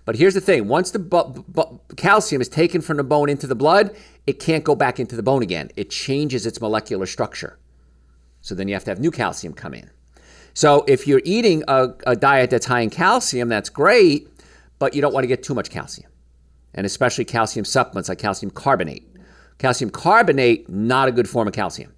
But 0.05 0.17
here's 0.17 0.35
the 0.35 0.41
thing 0.41 0.67
once 0.67 0.91
the 0.91 0.99
bu- 0.99 1.45
bu- 1.47 1.79
calcium 1.97 2.43
is 2.43 2.49
taken 2.49 2.81
from 2.81 2.97
the 2.97 3.05
bone 3.05 3.29
into 3.29 3.47
the 3.47 3.55
blood, 3.55 3.97
it 4.27 4.41
can't 4.41 4.65
go 4.65 4.75
back 4.75 4.99
into 4.99 5.15
the 5.15 5.23
bone 5.23 5.43
again. 5.43 5.71
It 5.77 5.91
changes 5.91 6.45
its 6.45 6.61
molecular 6.61 7.07
structure. 7.07 7.57
So 8.43 8.55
then 8.55 8.69
you 8.69 8.75
have 8.75 8.85
to 8.85 8.91
have 8.91 9.01
new 9.01 9.11
calcium 9.11 9.55
come 9.55 9.73
in. 9.75 9.91
So 10.55 10.85
if 10.87 11.07
you're 11.07 11.23
eating 11.25 11.65
a, 11.69 11.95
a 12.07 12.15
diet 12.15 12.51
that's 12.51 12.67
high 12.67 12.81
in 12.81 12.91
calcium, 12.91 13.49
that's 13.49 13.71
great, 13.71 14.29
but 14.79 14.95
you 14.95 15.01
don't 15.01 15.15
want 15.15 15.25
to 15.25 15.29
get 15.29 15.43
too 15.43 15.55
much 15.55 15.71
calcium. 15.71 16.11
And 16.75 16.85
especially 16.85 17.25
calcium 17.25 17.65
supplements 17.65 18.09
like 18.09 18.19
calcium 18.19 18.51
carbonate. 18.51 19.09
Calcium 19.59 19.91
carbonate, 19.91 20.69
not 20.69 21.09
a 21.09 21.13
good 21.13 21.29
form 21.29 21.49
of 21.49 21.55
calcium. 21.55 21.95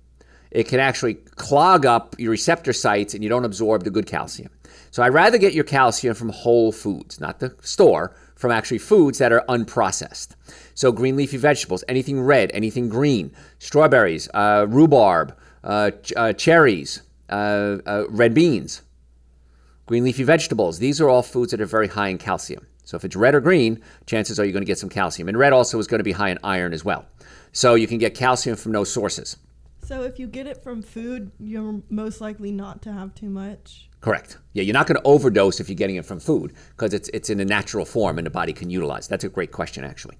It 0.50 0.68
can 0.68 0.78
actually 0.78 1.14
clog 1.14 1.84
up 1.84 2.14
your 2.18 2.30
receptor 2.30 2.72
sites 2.72 3.14
and 3.14 3.24
you 3.24 3.28
don't 3.28 3.44
absorb 3.44 3.82
the 3.82 3.90
good 3.90 4.06
calcium. 4.06 4.52
So 4.92 5.02
I'd 5.02 5.08
rather 5.08 5.38
get 5.38 5.52
your 5.52 5.64
calcium 5.64 6.14
from 6.14 6.28
whole 6.28 6.70
foods, 6.70 7.20
not 7.20 7.40
the 7.40 7.56
store, 7.60 8.14
from 8.36 8.52
actually 8.52 8.78
foods 8.78 9.18
that 9.18 9.32
are 9.32 9.44
unprocessed. 9.48 10.36
So 10.74 10.92
green 10.92 11.16
leafy 11.16 11.38
vegetables, 11.38 11.82
anything 11.88 12.20
red, 12.20 12.52
anything 12.54 12.88
green, 12.88 13.32
strawberries, 13.58 14.28
uh, 14.34 14.66
rhubarb, 14.68 15.36
uh, 15.64 15.90
uh, 16.16 16.32
cherries, 16.34 17.02
uh, 17.30 17.78
uh, 17.86 18.04
red 18.08 18.34
beans, 18.34 18.82
green 19.86 20.04
leafy 20.04 20.22
vegetables. 20.22 20.78
These 20.78 21.00
are 21.00 21.08
all 21.08 21.22
foods 21.22 21.50
that 21.50 21.60
are 21.60 21.66
very 21.66 21.88
high 21.88 22.08
in 22.08 22.18
calcium. 22.18 22.66
So 22.84 22.96
if 22.96 23.04
it's 23.04 23.16
red 23.16 23.34
or 23.34 23.40
green, 23.40 23.80
chances 24.06 24.38
are 24.38 24.44
you're 24.44 24.52
going 24.52 24.62
to 24.62 24.66
get 24.66 24.78
some 24.78 24.90
calcium. 24.90 25.28
And 25.28 25.38
red 25.38 25.52
also 25.52 25.78
is 25.78 25.86
going 25.86 26.00
to 26.00 26.04
be 26.04 26.12
high 26.12 26.28
in 26.28 26.38
iron 26.44 26.74
as 26.74 26.84
well. 26.84 27.06
So 27.52 27.74
you 27.74 27.86
can 27.86 27.98
get 27.98 28.14
calcium 28.14 28.56
from 28.56 28.72
those 28.72 28.92
sources. 28.92 29.38
So 29.84 30.02
if 30.02 30.18
you 30.18 30.26
get 30.26 30.46
it 30.46 30.62
from 30.62 30.82
food, 30.82 31.30
you're 31.38 31.82
most 31.90 32.20
likely 32.20 32.50
not 32.50 32.80
to 32.82 32.92
have 32.92 33.14
too 33.14 33.28
much. 33.28 33.90
Correct. 34.00 34.38
Yeah, 34.52 34.62
you're 34.62 34.74
not 34.74 34.86
going 34.86 34.96
to 34.96 35.06
overdose 35.06 35.60
if 35.60 35.68
you're 35.68 35.76
getting 35.76 35.96
it 35.96 36.04
from 36.04 36.20
food 36.20 36.52
because 36.70 36.92
it's 36.92 37.08
it's 37.14 37.30
in 37.30 37.40
a 37.40 37.44
natural 37.44 37.86
form 37.86 38.18
and 38.18 38.26
the 38.26 38.30
body 38.30 38.52
can 38.52 38.68
utilize. 38.68 39.08
That's 39.08 39.24
a 39.24 39.30
great 39.30 39.50
question, 39.50 39.82
actually. 39.82 40.18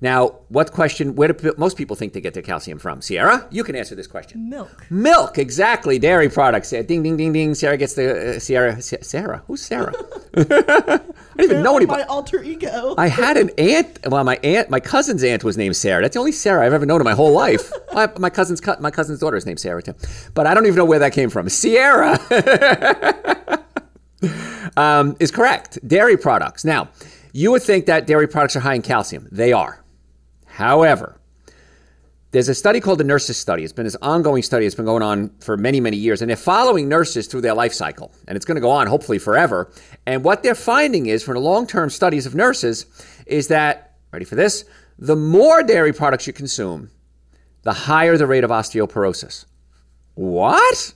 Now, 0.00 0.38
what 0.48 0.72
question? 0.72 1.14
Where 1.14 1.28
do 1.28 1.54
most 1.58 1.76
people 1.76 1.96
think 1.96 2.14
they 2.14 2.20
get 2.22 2.32
their 2.32 2.42
calcium 2.42 2.78
from? 2.78 3.02
Sierra, 3.02 3.46
you 3.50 3.62
can 3.62 3.76
answer 3.76 3.94
this 3.94 4.06
question. 4.06 4.48
Milk. 4.48 4.86
Milk, 4.90 5.36
exactly. 5.38 5.98
Dairy 5.98 6.30
products. 6.30 6.70
Ding, 6.70 7.02
ding, 7.02 7.16
ding, 7.18 7.32
ding. 7.32 7.54
Sarah 7.54 7.76
gets 7.76 7.94
the 7.94 8.36
uh, 8.36 8.38
Sierra. 8.38 8.80
Si- 8.80 9.02
Sarah, 9.02 9.42
who's 9.46 9.62
Sarah? 9.62 9.92
I 11.38 11.42
don't 11.42 11.50
even 11.50 11.62
know 11.62 11.76
anybody. 11.76 12.02
My 12.02 12.08
alter 12.08 12.42
ego. 12.42 12.94
I 12.96 13.08
had 13.08 13.36
an 13.36 13.50
aunt. 13.58 13.98
Well, 14.06 14.24
my 14.24 14.38
aunt, 14.42 14.70
my 14.70 14.80
cousin's 14.80 15.22
aunt 15.22 15.44
was 15.44 15.58
named 15.58 15.76
Sarah. 15.76 16.00
That's 16.00 16.14
the 16.14 16.20
only 16.20 16.32
Sarah 16.32 16.64
I've 16.64 16.72
ever 16.72 16.86
known 16.86 17.00
in 17.00 17.04
my 17.04 17.12
whole 17.12 17.32
life. 17.32 17.70
my, 17.92 18.10
my 18.18 18.30
cousin's 18.30 18.64
my 18.80 18.90
cousin's 18.90 19.20
daughter 19.20 19.36
is 19.36 19.44
named 19.44 19.60
Sarah 19.60 19.82
too, 19.82 19.94
but 20.34 20.46
I 20.46 20.54
don't 20.54 20.64
even 20.64 20.76
know 20.76 20.84
where 20.86 20.98
that 20.98 21.12
came 21.12 21.28
from. 21.28 21.48
Sierra 21.50 22.18
um, 24.78 25.14
is 25.20 25.30
correct. 25.30 25.78
Dairy 25.86 26.16
products. 26.16 26.64
Now, 26.64 26.88
you 27.32 27.50
would 27.50 27.62
think 27.62 27.84
that 27.86 28.06
dairy 28.06 28.26
products 28.26 28.56
are 28.56 28.60
high 28.60 28.74
in 28.74 28.82
calcium. 28.82 29.28
They 29.30 29.52
are. 29.52 29.84
However, 30.46 31.20
there's 32.36 32.50
a 32.50 32.54
study 32.54 32.80
called 32.80 32.98
the 32.98 33.04
Nurses 33.04 33.38
Study. 33.38 33.64
It's 33.64 33.72
been 33.72 33.86
this 33.86 33.96
ongoing 34.02 34.42
study. 34.42 34.66
It's 34.66 34.74
been 34.74 34.84
going 34.84 35.02
on 35.02 35.30
for 35.40 35.56
many, 35.56 35.80
many 35.80 35.96
years, 35.96 36.20
and 36.20 36.28
they're 36.28 36.36
following 36.36 36.86
nurses 36.86 37.26
through 37.26 37.40
their 37.40 37.54
life 37.54 37.72
cycle, 37.72 38.12
and 38.28 38.36
it's 38.36 38.44
going 38.44 38.56
to 38.56 38.60
go 38.60 38.68
on 38.68 38.86
hopefully 38.88 39.18
forever. 39.18 39.72
And 40.04 40.22
what 40.22 40.42
they're 40.42 40.54
finding 40.54 41.06
is, 41.06 41.22
from 41.22 41.32
the 41.32 41.40
long-term 41.40 41.88
studies 41.88 42.26
of 42.26 42.34
nurses, 42.34 42.84
is 43.24 43.48
that 43.48 43.94
ready 44.12 44.26
for 44.26 44.34
this? 44.34 44.66
The 44.98 45.16
more 45.16 45.62
dairy 45.62 45.94
products 45.94 46.26
you 46.26 46.34
consume, 46.34 46.90
the 47.62 47.72
higher 47.72 48.18
the 48.18 48.26
rate 48.26 48.44
of 48.44 48.50
osteoporosis. 48.50 49.46
What? 50.12 50.92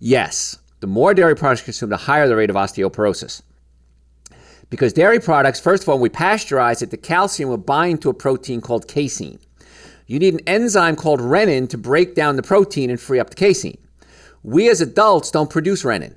Yes. 0.00 0.58
The 0.80 0.88
more 0.88 1.14
dairy 1.14 1.36
products 1.36 1.60
you 1.60 1.66
consume, 1.66 1.90
the 1.90 1.96
higher 1.96 2.26
the 2.26 2.34
rate 2.34 2.50
of 2.50 2.56
osteoporosis. 2.56 3.40
Because 4.70 4.92
dairy 4.92 5.20
products, 5.20 5.60
first 5.60 5.84
of 5.84 5.88
all, 5.90 5.94
when 5.94 6.02
we 6.02 6.08
pasteurize 6.08 6.82
it, 6.82 6.90
the 6.90 6.96
calcium 6.96 7.50
will 7.50 7.56
bind 7.56 8.02
to 8.02 8.10
a 8.10 8.14
protein 8.14 8.60
called 8.60 8.88
casein. 8.88 9.38
You 10.06 10.18
need 10.18 10.34
an 10.34 10.40
enzyme 10.46 10.96
called 10.96 11.20
rennin 11.20 11.68
to 11.70 11.78
break 11.78 12.14
down 12.14 12.36
the 12.36 12.42
protein 12.42 12.90
and 12.90 13.00
free 13.00 13.18
up 13.18 13.30
the 13.30 13.36
casein. 13.36 13.78
We 14.42 14.70
as 14.70 14.80
adults 14.80 15.30
don't 15.30 15.50
produce 15.50 15.82
rennin. 15.82 16.14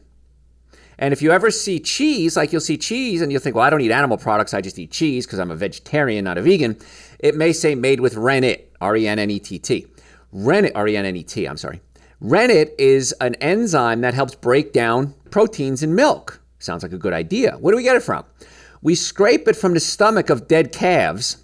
And 1.00 1.14
if 1.14 1.22
you 1.22 1.32
ever 1.32 1.50
see 1.50 1.80
cheese, 1.80 2.36
like 2.36 2.52
you'll 2.52 2.62
see 2.62 2.78
cheese 2.78 3.22
and 3.22 3.32
you'll 3.32 3.42
think, 3.42 3.56
well, 3.56 3.66
I 3.66 3.70
don't 3.70 3.82
eat 3.82 3.92
animal 3.92 4.18
products, 4.18 4.54
I 4.54 4.62
just 4.62 4.78
eat 4.78 4.92
cheese 4.92 5.26
because 5.26 5.40
I'm 5.40 5.50
a 5.50 5.56
vegetarian, 5.56 6.26
not 6.26 6.38
a 6.38 6.42
vegan, 6.42 6.78
it 7.20 7.36
may 7.36 7.54
say 7.54 7.74
made 7.74 8.02
with 8.02 8.16
rennet, 8.16 8.72
R 8.82 8.98
E 8.98 9.08
N 9.08 9.18
N 9.18 9.32
E 9.32 9.40
T 9.40 9.58
T. 9.58 9.88
Rennet, 10.32 10.74
R 10.76 10.88
E 10.88 10.98
N 10.98 11.06
N 11.06 11.16
E 11.16 11.24
T, 11.24 11.46
I'm 11.46 11.58
sorry. 11.58 11.82
Rennet 12.20 12.76
is 12.78 13.14
an 13.22 13.36
enzyme 13.36 14.02
that 14.02 14.14
helps 14.14 14.36
break 14.36 14.74
down 14.74 15.16
proteins 15.32 15.82
in 15.82 15.96
milk. 15.96 16.42
Sounds 16.60 16.84
like 16.84 16.92
a 16.92 16.98
good 16.98 17.14
idea. 17.14 17.54
Where 17.54 17.72
do 17.72 17.78
we 17.78 17.84
get 17.84 17.96
it 17.96 18.04
from? 18.04 18.26
We 18.82 18.94
scrape 18.94 19.48
it 19.48 19.56
from 19.56 19.74
the 19.74 19.80
stomach 19.80 20.30
of 20.30 20.50
dead 20.50 20.74
calves, 20.74 21.38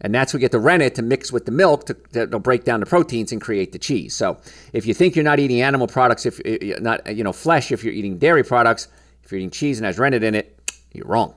and 0.00 0.14
that's 0.14 0.34
what 0.34 0.40
get 0.40 0.52
the 0.52 0.58
rennet 0.58 0.94
to 0.96 1.02
mix 1.02 1.32
with 1.32 1.46
the 1.46 1.52
milk 1.52 1.86
to, 1.86 1.94
break 2.38 2.64
down 2.64 2.80
the 2.80 2.86
proteins 2.86 3.32
and 3.32 3.40
create 3.40 3.72
the 3.72 3.78
cheese. 3.78 4.14
So 4.14 4.38
if 4.72 4.86
you 4.86 4.94
think 4.94 5.16
you're 5.16 5.24
not 5.24 5.38
eating 5.38 5.62
animal 5.62 5.86
products, 5.86 6.26
if 6.26 6.40
not 6.80 7.14
you 7.14 7.24
know 7.24 7.32
flesh, 7.32 7.72
if 7.72 7.84
you're 7.84 7.94
eating 7.94 8.18
dairy 8.18 8.44
products, 8.44 8.88
if 9.22 9.32
you're 9.32 9.38
eating 9.38 9.50
cheese 9.50 9.78
and 9.78 9.86
has 9.86 9.98
rennet 9.98 10.22
in 10.22 10.34
it, 10.34 10.60
you're 10.92 11.06
wrong. 11.06 11.34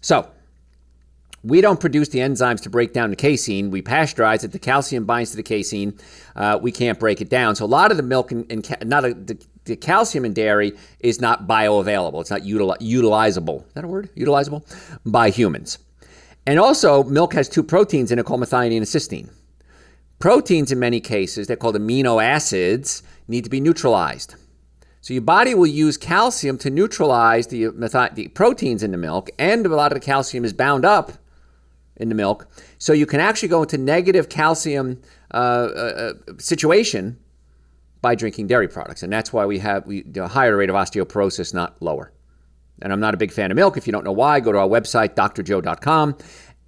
So 0.00 0.28
we 1.44 1.60
don't 1.60 1.78
produce 1.78 2.08
the 2.08 2.18
enzymes 2.18 2.62
to 2.62 2.70
break 2.70 2.92
down 2.92 3.10
the 3.10 3.16
casein. 3.16 3.70
We 3.70 3.82
pasteurize 3.82 4.44
it. 4.44 4.52
The 4.52 4.58
calcium 4.58 5.04
binds 5.04 5.30
to 5.30 5.36
the 5.36 5.42
casein. 5.42 5.98
Uh, 6.34 6.58
we 6.60 6.72
can't 6.72 6.98
break 6.98 7.20
it 7.20 7.28
down. 7.28 7.54
So 7.54 7.64
a 7.64 7.66
lot 7.66 7.90
of 7.90 7.96
the 7.96 8.02
milk 8.02 8.32
and, 8.32 8.50
and 8.50 8.64
ca- 8.64 8.84
not 8.84 9.04
a, 9.04 9.14
the, 9.14 9.38
the 9.64 9.76
calcium 9.76 10.24
in 10.24 10.32
dairy 10.32 10.72
is 11.00 11.20
not 11.20 11.46
bioavailable. 11.46 12.20
It's 12.20 12.30
not 12.30 12.42
util- 12.42 12.78
utilizable. 12.80 13.66
Is 13.66 13.74
that 13.74 13.84
a 13.84 13.88
word? 13.88 14.10
Utilizable 14.16 14.64
by 15.06 15.30
humans. 15.30 15.78
And 16.48 16.58
also, 16.58 17.04
milk 17.04 17.34
has 17.34 17.46
two 17.46 17.62
proteins 17.62 18.10
in 18.10 18.18
it 18.18 18.24
called 18.24 18.40
methionine 18.40 18.78
and 18.78 18.86
cysteine. 18.86 19.28
Proteins, 20.18 20.72
in 20.72 20.78
many 20.78 20.98
cases, 20.98 21.46
they're 21.46 21.56
called 21.58 21.76
amino 21.76 22.24
acids, 22.24 23.02
need 23.28 23.44
to 23.44 23.50
be 23.50 23.60
neutralized. 23.60 24.34
So 25.02 25.12
your 25.12 25.20
body 25.20 25.54
will 25.54 25.66
use 25.66 25.98
calcium 25.98 26.56
to 26.60 26.70
neutralize 26.70 27.48
the, 27.48 27.64
methi- 27.64 28.14
the 28.14 28.28
proteins 28.28 28.82
in 28.82 28.92
the 28.92 28.96
milk, 28.96 29.28
and 29.38 29.66
a 29.66 29.68
lot 29.68 29.92
of 29.92 30.00
the 30.00 30.04
calcium 30.04 30.42
is 30.42 30.54
bound 30.54 30.86
up 30.86 31.12
in 31.96 32.08
the 32.08 32.14
milk. 32.14 32.48
So 32.78 32.94
you 32.94 33.04
can 33.04 33.20
actually 33.20 33.50
go 33.50 33.60
into 33.60 33.76
negative 33.76 34.30
calcium 34.30 35.02
uh, 35.34 35.36
uh, 35.36 36.12
situation 36.38 37.18
by 38.00 38.14
drinking 38.14 38.46
dairy 38.46 38.68
products, 38.68 39.02
and 39.02 39.12
that's 39.12 39.34
why 39.34 39.44
we 39.44 39.58
have 39.58 39.86
we 39.86 40.02
a 40.16 40.26
higher 40.26 40.56
rate 40.56 40.70
of 40.70 40.76
osteoporosis, 40.76 41.52
not 41.52 41.76
lower. 41.82 42.10
And 42.82 42.92
I'm 42.92 43.00
not 43.00 43.14
a 43.14 43.16
big 43.16 43.32
fan 43.32 43.50
of 43.50 43.56
milk. 43.56 43.76
If 43.76 43.86
you 43.86 43.92
don't 43.92 44.04
know 44.04 44.12
why, 44.12 44.40
go 44.40 44.52
to 44.52 44.58
our 44.58 44.68
website, 44.68 45.14
drjoe.com 45.14 46.16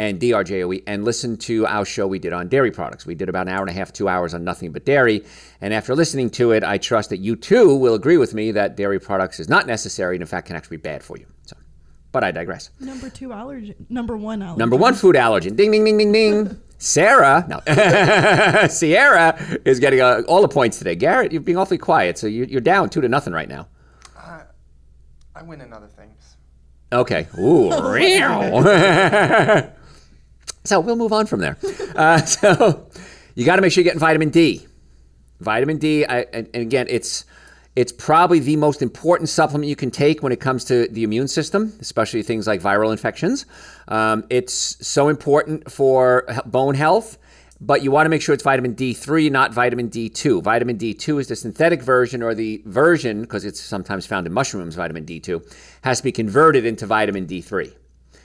and 0.01 0.19
DRJOE, 0.19 0.83
and 0.87 1.05
listen 1.05 1.37
to 1.37 1.67
our 1.67 1.85
show 1.85 2.07
we 2.07 2.19
did 2.19 2.33
on 2.33 2.49
dairy 2.49 2.71
products. 2.71 3.05
We 3.05 3.15
did 3.15 3.29
about 3.29 3.49
an 3.49 3.53
hour 3.53 3.61
and 3.61 3.69
a 3.69 3.75
half, 3.75 3.93
two 3.93 4.09
hours 4.09 4.33
on 4.33 4.43
nothing 4.45 4.73
but 4.73 4.87
dairy. 4.87 5.23
And 5.61 5.75
after 5.75 5.95
listening 5.95 6.31
to 6.31 6.53
it, 6.53 6.65
I 6.65 6.79
trust 6.79 7.11
that 7.11 7.19
you 7.19 7.37
too 7.37 7.77
will 7.77 7.95
agree 7.95 8.17
with 8.17 8.33
me 8.33 8.51
that 8.53 8.79
dairy 8.79 8.99
products 8.99 9.39
is 9.39 9.51
not 9.51 9.67
necessary 9.67 10.17
and 10.17 10.23
in 10.23 10.27
fact 10.27 10.47
can 10.47 10.57
actually 10.57 10.79
be 10.79 10.83
bad 10.83 11.03
for 11.03 11.19
you. 11.19 11.27
So, 11.43 11.55
but 12.13 12.25
I 12.25 12.31
digress. 12.31 12.71
Number 12.81 13.11
two 13.11 13.29
allergen. 13.29 13.75
Number 13.91 14.17
one 14.17 14.41
allergen. 14.41 14.57
Number 14.57 14.77
one 14.77 14.95
food 14.95 15.17
allergen. 15.17 15.55
Ding, 15.55 15.71
ding, 15.71 15.85
ding, 15.85 15.99
ding, 15.99 16.13
ding. 16.13 16.61
Sarah, 16.79 17.45
no, 17.47 17.61
Sierra 18.69 19.39
is 19.67 19.81
getting 19.81 20.01
uh, 20.01 20.23
all 20.27 20.41
the 20.41 20.49
points 20.49 20.79
today. 20.79 20.95
Garrett, 20.95 21.31
you're 21.31 21.43
being 21.43 21.59
awfully 21.59 21.77
quiet, 21.77 22.17
so 22.17 22.27
you, 22.27 22.47
you're 22.47 22.63
down 22.63 22.89
two 22.89 23.03
to 23.03 23.09
nothing 23.09 23.35
right 23.35 23.51
now. 23.51 23.69
I 25.35 25.43
win 25.43 25.61
in 25.61 25.73
other 25.73 25.89
things. 25.89 26.37
Okay. 26.93 27.27
Ooh. 27.39 27.71
so 30.65 30.81
we'll 30.81 30.97
move 30.97 31.13
on 31.13 31.27
from 31.27 31.41
there. 31.41 31.57
Uh, 31.95 32.19
so 32.23 32.89
you 33.35 33.45
got 33.45 33.57
to 33.57 33.63
make 33.63 33.73
sure 33.73 33.83
you're 33.83 33.89
getting 33.89 34.01
vitamin 34.01 34.31
D. 34.31 34.67
Vitamin 35.41 35.79
D, 35.79 36.05
I, 36.05 36.21
and, 36.33 36.49
and 36.53 36.63
again, 36.63 36.87
it's 36.91 37.25
it's 37.77 37.93
probably 37.93 38.41
the 38.41 38.57
most 38.57 38.83
important 38.83 39.29
supplement 39.29 39.69
you 39.69 39.77
can 39.77 39.91
take 39.91 40.23
when 40.23 40.33
it 40.33 40.41
comes 40.41 40.65
to 40.65 40.89
the 40.89 41.05
immune 41.05 41.29
system, 41.29 41.73
especially 41.81 42.23
things 42.23 42.47
like 42.47 42.61
viral 42.61 42.91
infections. 42.91 43.47
Um, 43.89 44.25
it's 44.29 44.87
so 44.87 45.09
important 45.09 45.71
for 45.71 46.27
bone 46.45 46.75
health, 46.75 47.17
but 47.61 47.83
you 47.83 47.91
want 47.91 48.07
to 48.07 48.11
make 48.11 48.23
sure 48.23 48.33
it's 48.33 48.43
vitamin 48.43 48.75
D3, 48.75 49.31
not 49.31 49.53
vitamin 49.53 49.91
D2. 49.91 50.43
Vitamin 50.43 50.79
D2 50.79 51.21
is 51.21 51.29
the 51.29 51.37
synthetic 51.37 51.83
version 51.83 52.23
or 52.23 52.35
the 52.35 52.63
version, 52.65 53.21
because 53.23 53.45
it's 53.45 53.61
sometimes 53.61 54.07
found 54.07 54.27
in 54.27 54.33
mushrooms, 54.33 54.75
vitamin 54.75 55.05
D2, 55.05 55.55
has 55.83 55.99
to 55.99 56.05
be 56.05 56.13
converted 56.13 56.65
into 56.65 56.87
vitamin 56.87 57.27
D3. 57.27 57.75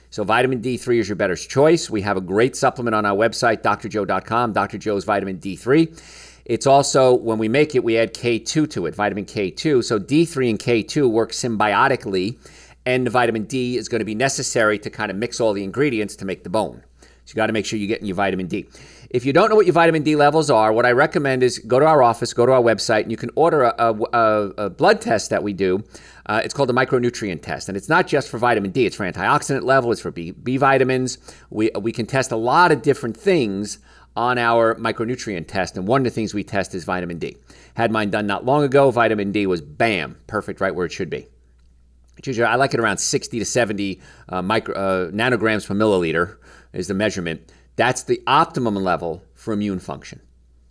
So 0.08 0.24
vitamin 0.24 0.62
D3 0.62 1.00
is 1.00 1.08
your 1.08 1.16
better 1.16 1.36
choice. 1.36 1.90
We 1.90 2.00
have 2.00 2.16
a 2.16 2.22
great 2.22 2.56
supplement 2.56 2.94
on 2.94 3.04
our 3.04 3.16
website, 3.16 3.62
drjoe.com, 3.62 4.54
Dr. 4.54 4.78
Joe's 4.78 5.04
vitamin 5.04 5.38
D3. 5.38 6.00
It's 6.46 6.66
also, 6.66 7.14
when 7.14 7.38
we 7.38 7.48
make 7.48 7.74
it, 7.74 7.84
we 7.84 7.98
add 7.98 8.14
K2 8.14 8.70
to 8.70 8.86
it, 8.86 8.94
vitamin 8.94 9.26
K2. 9.26 9.84
So 9.84 9.98
D3 9.98 10.50
and 10.50 10.58
K2 10.58 11.10
work 11.10 11.32
symbiotically, 11.32 12.38
and 12.86 13.04
the 13.04 13.10
vitamin 13.10 13.44
D 13.44 13.76
is 13.76 13.88
going 13.88 13.98
to 13.98 14.04
be 14.06 14.14
necessary 14.14 14.78
to 14.78 14.88
kind 14.88 15.10
of 15.10 15.16
mix 15.16 15.40
all 15.40 15.52
the 15.52 15.64
ingredients 15.64 16.16
to 16.16 16.24
make 16.24 16.44
the 16.44 16.50
bone. 16.50 16.82
So 17.26 17.32
you 17.32 17.34
got 17.34 17.48
to 17.48 17.52
make 17.52 17.66
sure 17.66 17.76
you're 17.76 17.88
getting 17.88 18.06
your 18.06 18.14
vitamin 18.14 18.46
D. 18.46 18.66
If 19.10 19.24
you 19.24 19.32
don't 19.32 19.48
know 19.48 19.56
what 19.56 19.66
your 19.66 19.72
vitamin 19.72 20.02
D 20.02 20.16
levels 20.16 20.50
are, 20.50 20.72
what 20.72 20.84
I 20.84 20.92
recommend 20.92 21.42
is 21.42 21.58
go 21.60 21.78
to 21.78 21.86
our 21.86 22.02
office, 22.02 22.32
go 22.32 22.44
to 22.44 22.52
our 22.52 22.62
website, 22.62 23.02
and 23.02 23.10
you 23.10 23.16
can 23.16 23.30
order 23.36 23.62
a, 23.62 23.74
a, 23.78 24.52
a, 24.58 24.70
blood 24.70 25.00
test 25.00 25.30
that 25.30 25.42
we 25.42 25.52
do. 25.52 25.84
Uh, 26.26 26.40
it's 26.44 26.52
called 26.52 26.68
the 26.68 26.74
micronutrient 26.74 27.42
test, 27.42 27.68
and 27.68 27.76
it's 27.76 27.88
not 27.88 28.06
just 28.08 28.28
for 28.28 28.38
vitamin 28.38 28.72
D. 28.72 28.84
It's 28.84 28.96
for 28.96 29.10
antioxidant 29.10 29.62
level. 29.62 29.92
It's 29.92 30.00
for 30.00 30.10
B, 30.10 30.32
B 30.32 30.56
vitamins. 30.56 31.18
We 31.50 31.70
we 31.80 31.92
can 31.92 32.06
test 32.06 32.32
a 32.32 32.36
lot 32.36 32.72
of 32.72 32.82
different 32.82 33.16
things 33.16 33.78
on 34.16 34.38
our 34.38 34.74
micronutrient 34.76 35.46
test, 35.46 35.76
and 35.76 35.86
one 35.86 36.00
of 36.00 36.04
the 36.04 36.10
things 36.10 36.34
we 36.34 36.42
test 36.42 36.74
is 36.74 36.84
vitamin 36.84 37.18
D. 37.18 37.36
Had 37.74 37.92
mine 37.92 38.10
done 38.10 38.26
not 38.26 38.44
long 38.44 38.64
ago. 38.64 38.90
Vitamin 38.90 39.30
D 39.30 39.46
was 39.46 39.60
bam, 39.60 40.16
perfect, 40.26 40.60
right 40.60 40.74
where 40.74 40.86
it 40.86 40.92
should 40.92 41.10
be. 41.10 41.28
I 42.26 42.56
like 42.56 42.72
it 42.72 42.80
around 42.80 42.96
60 42.96 43.38
to 43.38 43.44
70 43.44 44.00
uh, 44.30 44.40
micro, 44.42 44.74
uh, 44.74 45.10
nanograms 45.10 45.66
per 45.66 45.74
milliliter 45.74 46.38
is 46.72 46.88
the 46.88 46.94
measurement. 46.94 47.52
That's 47.76 48.02
the 48.02 48.22
optimum 48.26 48.74
level 48.74 49.22
for 49.34 49.52
immune 49.52 49.78
function. 49.78 50.20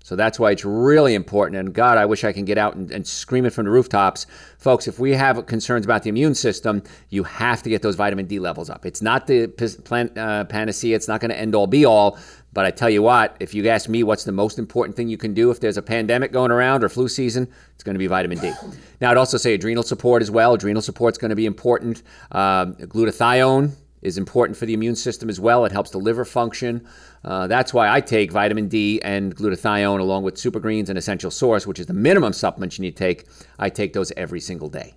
So 0.06 0.16
that's 0.16 0.40
why 0.40 0.52
it's 0.52 0.64
really 0.64 1.16
important. 1.16 1.60
And 1.60 1.74
God, 1.74 1.98
I 1.98 2.06
wish 2.06 2.24
I 2.24 2.32
can 2.32 2.46
get 2.46 2.60
out 2.60 2.76
and, 2.76 2.92
and 2.92 3.08
scream 3.08 3.44
it 3.44 3.54
from 3.54 3.66
the 3.66 3.72
rooftops. 3.72 4.28
Folks, 4.60 4.88
if 4.88 5.00
we 5.00 5.14
have 5.14 5.44
concerns 5.48 5.84
about 5.84 6.04
the 6.04 6.10
immune 6.10 6.36
system, 6.36 6.84
you 7.10 7.24
have 7.24 7.64
to 7.64 7.72
get 7.72 7.82
those 7.82 7.96
vitamin 7.96 8.28
D 8.28 8.38
levels 8.38 8.70
up. 8.70 8.86
It's 8.86 9.02
not 9.02 9.26
the 9.26 9.48
pis- 9.48 9.78
plan, 9.78 10.16
uh, 10.16 10.46
panacea, 10.46 10.96
it's 10.96 11.08
not 11.08 11.22
going 11.22 11.32
to 11.32 11.40
end 11.40 11.56
all 11.56 11.66
be 11.66 11.86
all. 11.86 12.20
But 12.54 12.66
I 12.66 12.72
tell 12.72 12.90
you 12.90 13.02
what, 13.02 13.36
if 13.40 13.56
you 13.56 13.68
ask 13.68 13.90
me 13.90 14.04
what's 14.04 14.26
the 14.26 14.32
most 14.32 14.60
important 14.60 14.96
thing 14.96 15.10
you 15.10 15.18
can 15.18 15.34
do 15.34 15.50
if 15.50 15.60
there's 15.60 15.78
a 15.78 15.82
pandemic 15.82 16.32
going 16.32 16.52
around 16.52 16.84
or 16.84 16.90
flu 16.90 17.08
season, 17.08 17.52
it's 17.74 17.84
going 17.84 17.96
to 17.96 18.00
be 18.00 18.06
vitamin 18.06 18.38
D. 18.38 18.54
Now, 19.02 19.10
I'd 19.10 19.18
also 19.18 19.38
say 19.38 19.56
adrenal 19.56 19.82
support 19.82 20.22
as 20.22 20.30
well. 20.30 20.54
Adrenal 20.54 20.84
support 20.84 21.16
is 21.16 21.18
going 21.18 21.30
to 21.30 21.36
be 21.36 21.48
important. 21.48 22.04
Um, 22.32 22.76
glutathione 22.76 23.72
is 24.06 24.18
important 24.18 24.58
for 24.58 24.66
the 24.66 24.74
immune 24.74 24.96
system 24.96 25.30
as 25.30 25.40
well. 25.40 25.66
It 25.66 25.72
helps 25.72 25.90
the 25.90 25.98
liver 25.98 26.26
function. 26.26 26.88
Uh, 27.24 27.48
that's 27.48 27.74
why 27.74 27.90
I 27.90 28.02
take 28.02 28.32
vitamin 28.32 28.68
D 28.68 29.02
and 29.02 29.36
glutathione 29.36 30.00
along 30.00 30.24
with 30.24 30.38
super 30.38 30.60
greens 30.60 30.90
and 30.90 30.98
essential 30.98 31.32
source, 31.32 31.66
which 31.66 31.80
is 31.80 31.88
the 31.88 31.94
minimum 31.94 32.34
supplement 32.34 32.78
you 32.78 32.84
need 32.84 32.96
to 32.96 33.04
take. 33.04 33.26
I 33.58 33.70
take 33.70 33.94
those 33.94 34.12
every 34.16 34.40
single 34.40 34.70
day. 34.70 34.96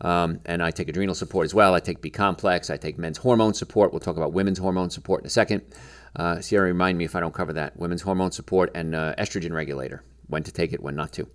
Um, 0.00 0.40
and 0.46 0.62
I 0.62 0.70
take 0.70 0.88
adrenal 0.88 1.14
support 1.14 1.44
as 1.44 1.54
well. 1.54 1.74
I 1.74 1.80
take 1.80 2.00
B 2.00 2.10
complex. 2.10 2.70
I 2.70 2.76
take 2.76 2.98
men's 2.98 3.18
hormone 3.18 3.54
support. 3.54 3.92
We'll 3.92 4.00
talk 4.00 4.16
about 4.16 4.32
women's 4.32 4.58
hormone 4.58 4.90
support 4.90 5.22
in 5.22 5.26
a 5.26 5.30
second. 5.30 5.62
Uh, 6.14 6.40
Sierra, 6.40 6.66
remind 6.66 6.98
me 6.98 7.04
if 7.04 7.16
I 7.16 7.20
don't 7.20 7.34
cover 7.34 7.52
that. 7.54 7.76
Women's 7.76 8.02
hormone 8.02 8.30
support 8.30 8.70
and 8.74 8.94
uh, 8.94 9.14
estrogen 9.18 9.52
regulator. 9.52 10.04
When 10.28 10.42
to 10.44 10.52
take 10.52 10.72
it, 10.72 10.80
when 10.82 10.94
not 10.94 11.12
to. 11.14 11.26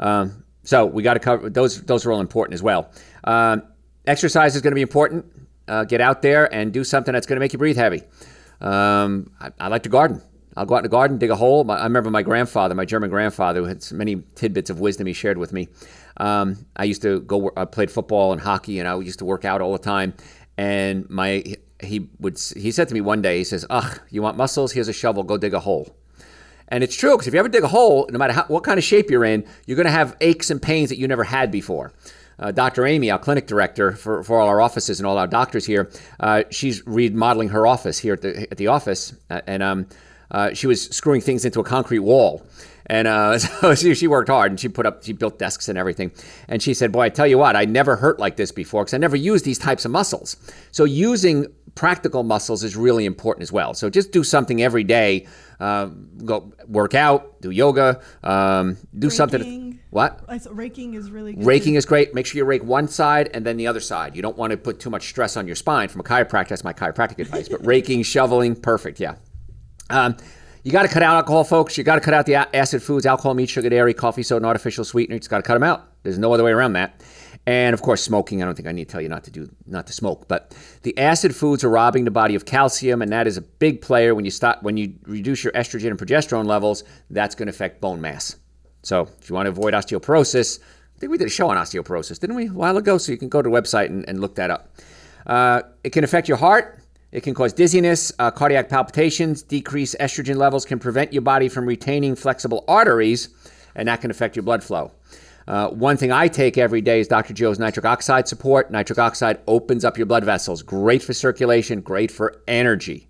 Um, 0.00 0.44
so 0.62 0.86
we 0.86 1.02
got 1.02 1.14
to 1.14 1.20
cover 1.20 1.50
those. 1.50 1.82
Those 1.82 2.06
are 2.06 2.12
all 2.12 2.20
important 2.20 2.54
as 2.54 2.62
well. 2.62 2.90
Um, 3.24 3.62
exercise 4.06 4.56
is 4.56 4.62
going 4.62 4.72
to 4.72 4.76
be 4.76 4.82
important. 4.82 5.24
Uh, 5.68 5.84
get 5.84 6.00
out 6.00 6.22
there 6.22 6.52
and 6.52 6.72
do 6.72 6.84
something 6.84 7.12
that's 7.12 7.26
going 7.26 7.36
to 7.36 7.40
make 7.40 7.52
you 7.52 7.58
breathe 7.58 7.76
heavy. 7.76 8.02
Um, 8.60 9.30
I, 9.40 9.50
I, 9.60 9.68
like 9.68 9.82
to 9.84 9.88
garden. 9.88 10.22
I'll 10.56 10.66
go 10.66 10.74
out 10.74 10.78
in 10.78 10.82
the 10.84 10.88
garden, 10.88 11.18
dig 11.18 11.30
a 11.30 11.36
hole. 11.36 11.64
My, 11.64 11.76
I 11.76 11.84
remember 11.84 12.10
my 12.10 12.22
grandfather, 12.22 12.74
my 12.74 12.84
German 12.84 13.10
grandfather, 13.10 13.60
who 13.60 13.66
had 13.66 13.84
many 13.92 14.22
tidbits 14.34 14.70
of 14.70 14.80
wisdom 14.80 15.06
he 15.06 15.12
shared 15.12 15.38
with 15.38 15.52
me. 15.52 15.68
Um, 16.16 16.66
I 16.74 16.84
used 16.84 17.02
to 17.02 17.20
go. 17.20 17.52
I 17.56 17.64
played 17.64 17.90
football 17.90 18.32
and 18.32 18.40
hockey, 18.40 18.80
and 18.80 18.88
I 18.88 18.98
used 18.98 19.20
to 19.20 19.24
work 19.24 19.44
out 19.44 19.60
all 19.60 19.72
the 19.72 19.78
time. 19.78 20.14
And 20.56 21.08
my 21.08 21.44
he 21.80 22.08
would 22.18 22.40
he 22.56 22.72
said 22.72 22.88
to 22.88 22.94
me 22.94 23.00
one 23.00 23.22
day, 23.22 23.38
he 23.38 23.44
says, 23.44 23.64
"Ugh, 23.70 24.00
you 24.10 24.20
want 24.20 24.36
muscles? 24.36 24.72
Here's 24.72 24.88
a 24.88 24.92
shovel. 24.92 25.22
Go 25.22 25.36
dig 25.36 25.54
a 25.54 25.60
hole." 25.60 25.94
And 26.68 26.84
it's 26.84 26.96
true 26.96 27.12
because 27.12 27.26
if 27.26 27.34
you 27.34 27.40
ever 27.40 27.48
dig 27.48 27.62
a 27.62 27.68
hole, 27.68 28.08
no 28.10 28.18
matter 28.18 28.34
how, 28.34 28.44
what 28.44 28.62
kind 28.62 28.78
of 28.78 28.84
shape 28.84 29.10
you're 29.10 29.24
in, 29.24 29.46
you're 29.66 29.76
going 29.76 29.86
to 29.86 29.90
have 29.90 30.16
aches 30.20 30.50
and 30.50 30.60
pains 30.60 30.90
that 30.90 30.98
you 30.98 31.08
never 31.08 31.24
had 31.24 31.50
before. 31.50 31.92
Uh, 32.38 32.52
Dr. 32.52 32.86
Amy, 32.86 33.10
our 33.10 33.18
clinic 33.18 33.46
director 33.46 33.92
for, 33.92 34.22
for 34.22 34.40
all 34.40 34.48
our 34.48 34.60
offices 34.60 35.00
and 35.00 35.06
all 35.06 35.18
our 35.18 35.26
doctors 35.26 35.66
here, 35.66 35.90
uh, 36.20 36.44
she's 36.50 36.86
remodeling 36.86 37.48
her 37.48 37.66
office 37.66 37.98
here 37.98 38.14
at 38.14 38.22
the, 38.22 38.48
at 38.50 38.58
the 38.58 38.68
office. 38.68 39.14
Uh, 39.28 39.40
and 39.46 39.62
um, 39.62 39.86
uh, 40.30 40.54
she 40.54 40.66
was 40.66 40.84
screwing 40.88 41.20
things 41.20 41.44
into 41.44 41.60
a 41.60 41.64
concrete 41.64 42.00
wall. 42.00 42.46
And 42.86 43.06
uh, 43.06 43.38
so 43.38 43.74
she, 43.74 43.94
she, 43.94 44.06
worked 44.06 44.28
hard 44.28 44.52
and 44.52 44.58
she 44.58 44.68
put 44.68 44.86
up, 44.86 45.04
she 45.04 45.12
built 45.12 45.38
desks 45.38 45.68
and 45.68 45.76
everything. 45.76 46.12
And 46.48 46.62
she 46.62 46.74
said, 46.74 46.92
Boy, 46.92 47.02
I 47.02 47.08
tell 47.08 47.26
you 47.26 47.38
what, 47.38 47.56
I 47.56 47.64
never 47.64 47.96
hurt 47.96 48.18
like 48.18 48.36
this 48.36 48.52
before 48.52 48.84
because 48.84 48.94
I 48.94 48.98
never 48.98 49.16
used 49.16 49.44
these 49.44 49.58
types 49.58 49.84
of 49.84 49.90
muscles. 49.90 50.36
So 50.70 50.84
using 50.84 51.46
practical 51.74 52.22
muscles 52.22 52.64
is 52.64 52.76
really 52.76 53.04
important 53.04 53.42
as 53.42 53.52
well. 53.52 53.74
So 53.74 53.90
just 53.90 54.10
do 54.10 54.24
something 54.24 54.62
every 54.62 54.84
day. 54.84 55.26
Uh, 55.60 55.86
go 56.24 56.52
work 56.66 56.94
out, 56.94 57.40
do 57.40 57.50
yoga, 57.50 58.00
um, 58.22 58.76
do 58.98 59.10
something. 59.10 59.67
What? 59.90 60.22
Raking 60.50 60.94
is 60.94 61.10
really 61.10 61.32
good. 61.32 61.46
Raking 61.46 61.74
is 61.74 61.86
great. 61.86 62.14
Make 62.14 62.26
sure 62.26 62.38
you 62.38 62.44
rake 62.44 62.62
one 62.62 62.88
side 62.88 63.30
and 63.32 63.44
then 63.44 63.56
the 63.56 63.66
other 63.66 63.80
side. 63.80 64.14
You 64.14 64.22
don't 64.22 64.36
want 64.36 64.50
to 64.50 64.56
put 64.56 64.80
too 64.80 64.90
much 64.90 65.08
stress 65.08 65.36
on 65.36 65.46
your 65.46 65.56
spine. 65.56 65.88
From 65.88 66.00
a 66.00 66.04
chiropractor, 66.04 66.48
that's 66.48 66.64
my 66.64 66.72
chiropractic 66.72 67.18
advice. 67.18 67.48
But 67.48 67.64
raking, 67.66 68.02
shoveling, 68.02 68.54
perfect. 68.54 69.00
Yeah. 69.00 69.14
Um, 69.90 70.16
you 70.62 70.72
got 70.72 70.82
to 70.82 70.88
cut 70.88 71.02
out 71.02 71.14
alcohol, 71.14 71.44
folks. 71.44 71.78
You 71.78 71.84
got 71.84 71.94
to 71.94 72.00
cut 72.00 72.12
out 72.12 72.26
the 72.26 72.34
acid 72.34 72.82
foods, 72.82 73.06
alcohol, 73.06 73.32
meat, 73.32 73.48
sugar, 73.48 73.70
dairy, 73.70 73.94
coffee, 73.94 74.22
soda, 74.22 74.38
and 74.38 74.46
artificial 74.46 74.84
sweeteners. 74.84 75.24
You 75.24 75.28
got 75.30 75.38
to 75.38 75.42
cut 75.42 75.54
them 75.54 75.62
out. 75.62 75.88
There's 76.02 76.18
no 76.18 76.32
other 76.34 76.44
way 76.44 76.50
around 76.50 76.74
that. 76.74 77.02
And 77.46 77.72
of 77.72 77.80
course, 77.80 78.02
smoking. 78.02 78.42
I 78.42 78.44
don't 78.44 78.54
think 78.54 78.68
I 78.68 78.72
need 78.72 78.88
to 78.88 78.92
tell 78.92 79.00
you 79.00 79.08
not 79.08 79.24
to 79.24 79.30
do, 79.30 79.48
not 79.66 79.86
to 79.86 79.94
smoke. 79.94 80.28
But 80.28 80.54
the 80.82 80.98
acid 80.98 81.34
foods 81.34 81.64
are 81.64 81.70
robbing 81.70 82.04
the 82.04 82.10
body 82.10 82.34
of 82.34 82.44
calcium, 82.44 83.00
and 83.00 83.10
that 83.12 83.26
is 83.26 83.38
a 83.38 83.40
big 83.40 83.80
player 83.80 84.14
when 84.14 84.26
you 84.26 84.30
stop, 84.30 84.62
when 84.62 84.76
you 84.76 84.92
reduce 85.06 85.42
your 85.42 85.54
estrogen 85.54 85.88
and 85.88 85.98
progesterone 85.98 86.44
levels. 86.44 86.84
That's 87.08 87.34
going 87.34 87.46
to 87.46 87.50
affect 87.50 87.80
bone 87.80 88.02
mass. 88.02 88.36
So 88.82 89.08
if 89.20 89.28
you 89.28 89.34
want 89.34 89.46
to 89.46 89.50
avoid 89.50 89.74
osteoporosis, 89.74 90.60
I 90.60 90.98
think 90.98 91.12
we 91.12 91.18
did 91.18 91.26
a 91.26 91.30
show 91.30 91.48
on 91.50 91.56
osteoporosis, 91.56 92.18
didn't 92.18 92.36
we, 92.36 92.46
a 92.46 92.52
while 92.52 92.76
ago? 92.76 92.98
So 92.98 93.12
you 93.12 93.18
can 93.18 93.28
go 93.28 93.42
to 93.42 93.48
the 93.48 93.54
website 93.54 93.86
and, 93.86 94.08
and 94.08 94.20
look 94.20 94.34
that 94.36 94.50
up. 94.50 94.70
Uh, 95.26 95.62
it 95.84 95.90
can 95.90 96.04
affect 96.04 96.28
your 96.28 96.38
heart. 96.38 96.80
It 97.10 97.22
can 97.22 97.34
cause 97.34 97.52
dizziness, 97.52 98.12
uh, 98.18 98.30
cardiac 98.30 98.68
palpitations, 98.68 99.42
decreased 99.42 99.96
estrogen 99.98 100.36
levels 100.36 100.66
can 100.66 100.78
prevent 100.78 101.12
your 101.12 101.22
body 101.22 101.48
from 101.48 101.64
retaining 101.64 102.14
flexible 102.14 102.64
arteries, 102.68 103.30
and 103.74 103.88
that 103.88 104.02
can 104.02 104.10
affect 104.10 104.36
your 104.36 104.42
blood 104.42 104.62
flow. 104.62 104.92
Uh, 105.46 105.70
one 105.70 105.96
thing 105.96 106.12
I 106.12 106.28
take 106.28 106.58
every 106.58 106.82
day 106.82 107.00
is 107.00 107.08
Dr. 107.08 107.32
Joe's 107.32 107.58
nitric 107.58 107.86
oxide 107.86 108.28
support. 108.28 108.70
Nitric 108.70 108.98
oxide 108.98 109.40
opens 109.46 109.86
up 109.86 109.96
your 109.96 110.04
blood 110.04 110.24
vessels, 110.24 110.60
great 110.62 111.02
for 111.02 111.14
circulation, 111.14 111.80
great 111.80 112.10
for 112.10 112.42
energy. 112.46 113.08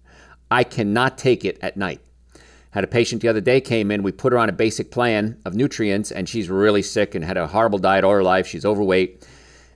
I 0.49 0.63
cannot 0.63 1.19
take 1.19 1.45
it 1.45 1.59
at 1.63 1.77
night. 1.77 2.01
Had 2.71 2.85
a 2.85 2.89
patient 2.89 3.23
the 3.23 3.29
other 3.29 3.41
day 3.41 3.61
came 3.61 3.91
in. 3.91 4.03
We 4.03 4.13
put 4.13 4.33
her 4.33 4.39
on 4.39 4.49
a 4.49 4.53
basic 4.53 4.91
plan 4.91 5.39
of 5.45 5.55
nutrients, 5.55 6.11
and 6.11 6.29
she's 6.29 6.51
really 6.51 6.83
sick 6.83 7.15
and 7.15 7.25
had 7.25 7.37
a 7.37 7.47
horrible 7.47 7.79
diet 7.79 8.05
all 8.05 8.13
her 8.13 8.23
life. 8.23 8.47
She's 8.47 8.65
overweight. 8.65 9.27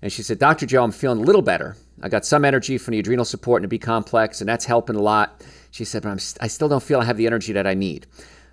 And 0.02 0.12
she 0.12 0.22
said, 0.22 0.38
Dr. 0.38 0.66
Joe, 0.66 0.84
I'm 0.84 0.92
feeling 0.92 1.20
a 1.20 1.22
little 1.22 1.42
better. 1.42 1.76
I 2.02 2.08
got 2.08 2.26
some 2.26 2.44
energy 2.44 2.76
from 2.78 2.92
the 2.92 2.98
adrenal 2.98 3.24
support 3.24 3.62
and 3.62 3.64
the 3.64 3.68
B 3.68 3.78
complex, 3.78 4.40
and 4.40 4.48
that's 4.48 4.64
helping 4.64 4.96
a 4.96 5.02
lot. 5.02 5.42
She 5.70 5.84
said, 5.84 6.02
but 6.02 6.10
I'm, 6.10 6.18
I 6.40 6.48
still 6.48 6.68
don't 6.68 6.82
feel 6.82 7.00
I 7.00 7.04
have 7.04 7.16
the 7.16 7.26
energy 7.26 7.52
that 7.52 7.66
I 7.66 7.74
need. 7.74 8.06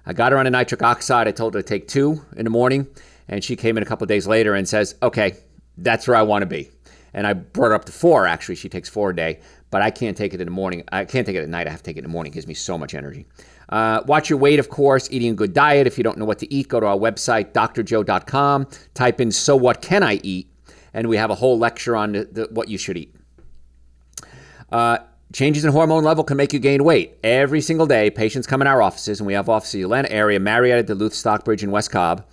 I 0.06 0.13
got 0.13 0.32
her 0.32 0.38
on 0.38 0.47
a 0.47 0.49
nitric 0.52 0.84
oxide. 0.84 1.28
I 1.28 1.32
told 1.32 1.54
her 1.56 1.62
to 1.62 1.67
take 1.67 1.88
two 1.88 2.23
in 2.38 2.43
the 2.43 2.49
morning, 2.49 2.88
and 3.28 3.43
she 3.43 3.56
came 3.56 3.75
in 3.78 3.84
a 3.84 3.86
couple 3.86 4.06
days 4.08 4.28
later 4.28 4.56
and 4.56 4.67
says, 4.69 4.95
okay, 5.02 5.36
that's 5.78 6.08
where 6.08 6.15
I 6.15 6.21
want 6.21 6.43
to 6.43 6.45
be. 6.45 6.69
And 7.13 7.25
I 7.25 7.34
brought 7.34 7.69
her 7.69 7.75
up 7.75 7.86
to 7.86 7.91
four, 7.91 8.28
actually. 8.28 8.56
She 8.56 8.69
takes 8.69 8.88
four 8.88 9.10
a 9.10 9.15
day, 9.15 9.39
but 9.71 9.82
I 9.82 9.89
can't 9.89 10.15
take 10.15 10.34
it 10.34 10.41
in 10.41 10.45
the 10.45 10.52
morning. 10.52 10.84
I 10.91 11.06
can't 11.06 11.25
take 11.25 11.36
it 11.36 11.43
at 11.43 11.49
night. 11.49 11.67
I 11.67 11.71
have 11.71 11.80
to 11.80 11.84
take 11.84 11.97
it 11.97 11.99
in 11.99 12.04
the 12.04 12.10
morning. 12.10 12.32
It 12.32 12.36
gives 12.36 12.47
me 12.47 12.54
so 12.54 12.78
much 12.78 12.93
energy. 12.93 13.25
Uh, 13.69 14.01
watch 14.08 14.29
your 14.29 14.39
weight, 14.39 14.60
of 14.60 14.69
course, 14.69 15.08
eating 15.12 15.32
a 15.32 15.36
good 15.36 15.53
diet. 15.53 15.88
If 15.88 15.97
you 15.97 16.03
don't 16.03 16.17
know 16.17 16.25
what 16.25 16.39
to 16.39 16.53
eat, 16.53 16.67
go 16.67 16.79
to 16.79 16.88
our 16.88 16.97
website, 16.97 17.53
drjoe.com. 17.53 18.67
Type 18.93 19.21
in, 19.21 19.32
so 19.32 19.55
what 19.55 19.82
can 19.82 20.03
I 20.03 20.15
eat? 20.23 20.47
And 20.93 21.08
we 21.08 21.17
have 21.17 21.29
a 21.29 21.36
whole 21.36 21.58
lecture 21.58 21.95
on 21.95 22.13
the, 22.13 22.25
the, 22.25 22.47
what 22.51 22.67
you 22.67 22.77
should 22.77 22.97
eat. 22.97 23.15
Uh, 24.71 24.99
changes 25.34 25.63
in 25.63 25.71
hormone 25.71 26.03
level 26.03 26.23
can 26.23 26.38
make 26.38 26.51
you 26.51 26.60
gain 26.60 26.84
weight. 26.84 27.17
Every 27.23 27.62
single 27.62 27.86
day, 27.86 28.10
patients 28.10 28.47
come 28.47 28.62
in 28.62 28.67
our 28.67 28.82
offices, 28.82 29.19
and 29.19 29.27
we 29.27 29.34
have 29.34 29.49
offices 29.49 29.75
in 29.75 29.82
the 29.82 29.86
Atlanta 29.86 30.12
area, 30.12 30.39
Marietta, 30.39 30.84
Duluth, 30.84 31.13
Stockbridge, 31.13 31.63
and 31.63 31.71
West 31.71 31.91
Cobb. 31.91 32.25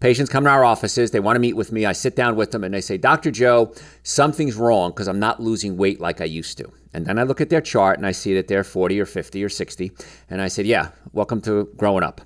Patients 0.00 0.30
come 0.30 0.44
to 0.44 0.50
our 0.50 0.64
offices, 0.64 1.10
they 1.10 1.20
want 1.20 1.36
to 1.36 1.40
meet 1.40 1.54
with 1.54 1.72
me. 1.72 1.84
I 1.84 1.92
sit 1.92 2.16
down 2.16 2.34
with 2.34 2.50
them 2.50 2.64
and 2.64 2.72
they 2.72 2.80
say, 2.80 2.96
Dr. 2.96 3.30
Joe, 3.30 3.74
something's 4.02 4.56
wrong 4.56 4.90
because 4.90 5.08
I'm 5.08 5.20
not 5.20 5.40
losing 5.40 5.76
weight 5.76 6.00
like 6.00 6.20
I 6.20 6.24
used 6.24 6.56
to. 6.58 6.72
And 6.94 7.06
then 7.06 7.18
I 7.18 7.22
look 7.22 7.40
at 7.40 7.50
their 7.50 7.60
chart 7.60 7.98
and 7.98 8.06
I 8.06 8.12
see 8.12 8.34
that 8.34 8.48
they're 8.48 8.64
40 8.64 8.98
or 8.98 9.06
50 9.06 9.44
or 9.44 9.48
60. 9.48 9.92
And 10.30 10.40
I 10.40 10.48
said, 10.48 10.66
Yeah, 10.66 10.88
welcome 11.12 11.40
to 11.42 11.68
growing 11.76 12.02
up. 12.02 12.22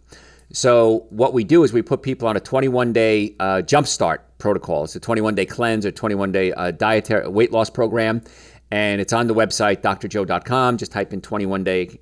So, 0.53 1.07
what 1.11 1.35
we 1.35 1.43
do 1.43 1.65
is 1.65 1.73
we 1.73 1.83
put 1.83 2.03
people 2.03 2.29
on 2.29 2.37
a 2.37 2.41
21 2.41 2.93
day 2.93 3.35
uh, 3.41 3.63
jumpstart 3.65 4.19
protocol. 4.39 4.85
It's 4.85 4.95
a 4.95 5.01
21 5.01 5.35
day 5.35 5.45
cleanse 5.45 5.85
or 5.85 5.91
21 5.91 6.31
day 6.31 6.53
uh, 6.53 6.71
dietary 6.71 7.29
weight 7.29 7.51
loss 7.51 7.71
program 7.71 8.23
and 8.71 9.01
it's 9.01 9.13
on 9.13 9.27
the 9.27 9.35
website 9.35 9.83
drjoe.com. 9.83 10.77
Just 10.79 10.93
type 10.93 11.13
in 11.13 11.21
21 11.21 11.65
day, 11.65 11.99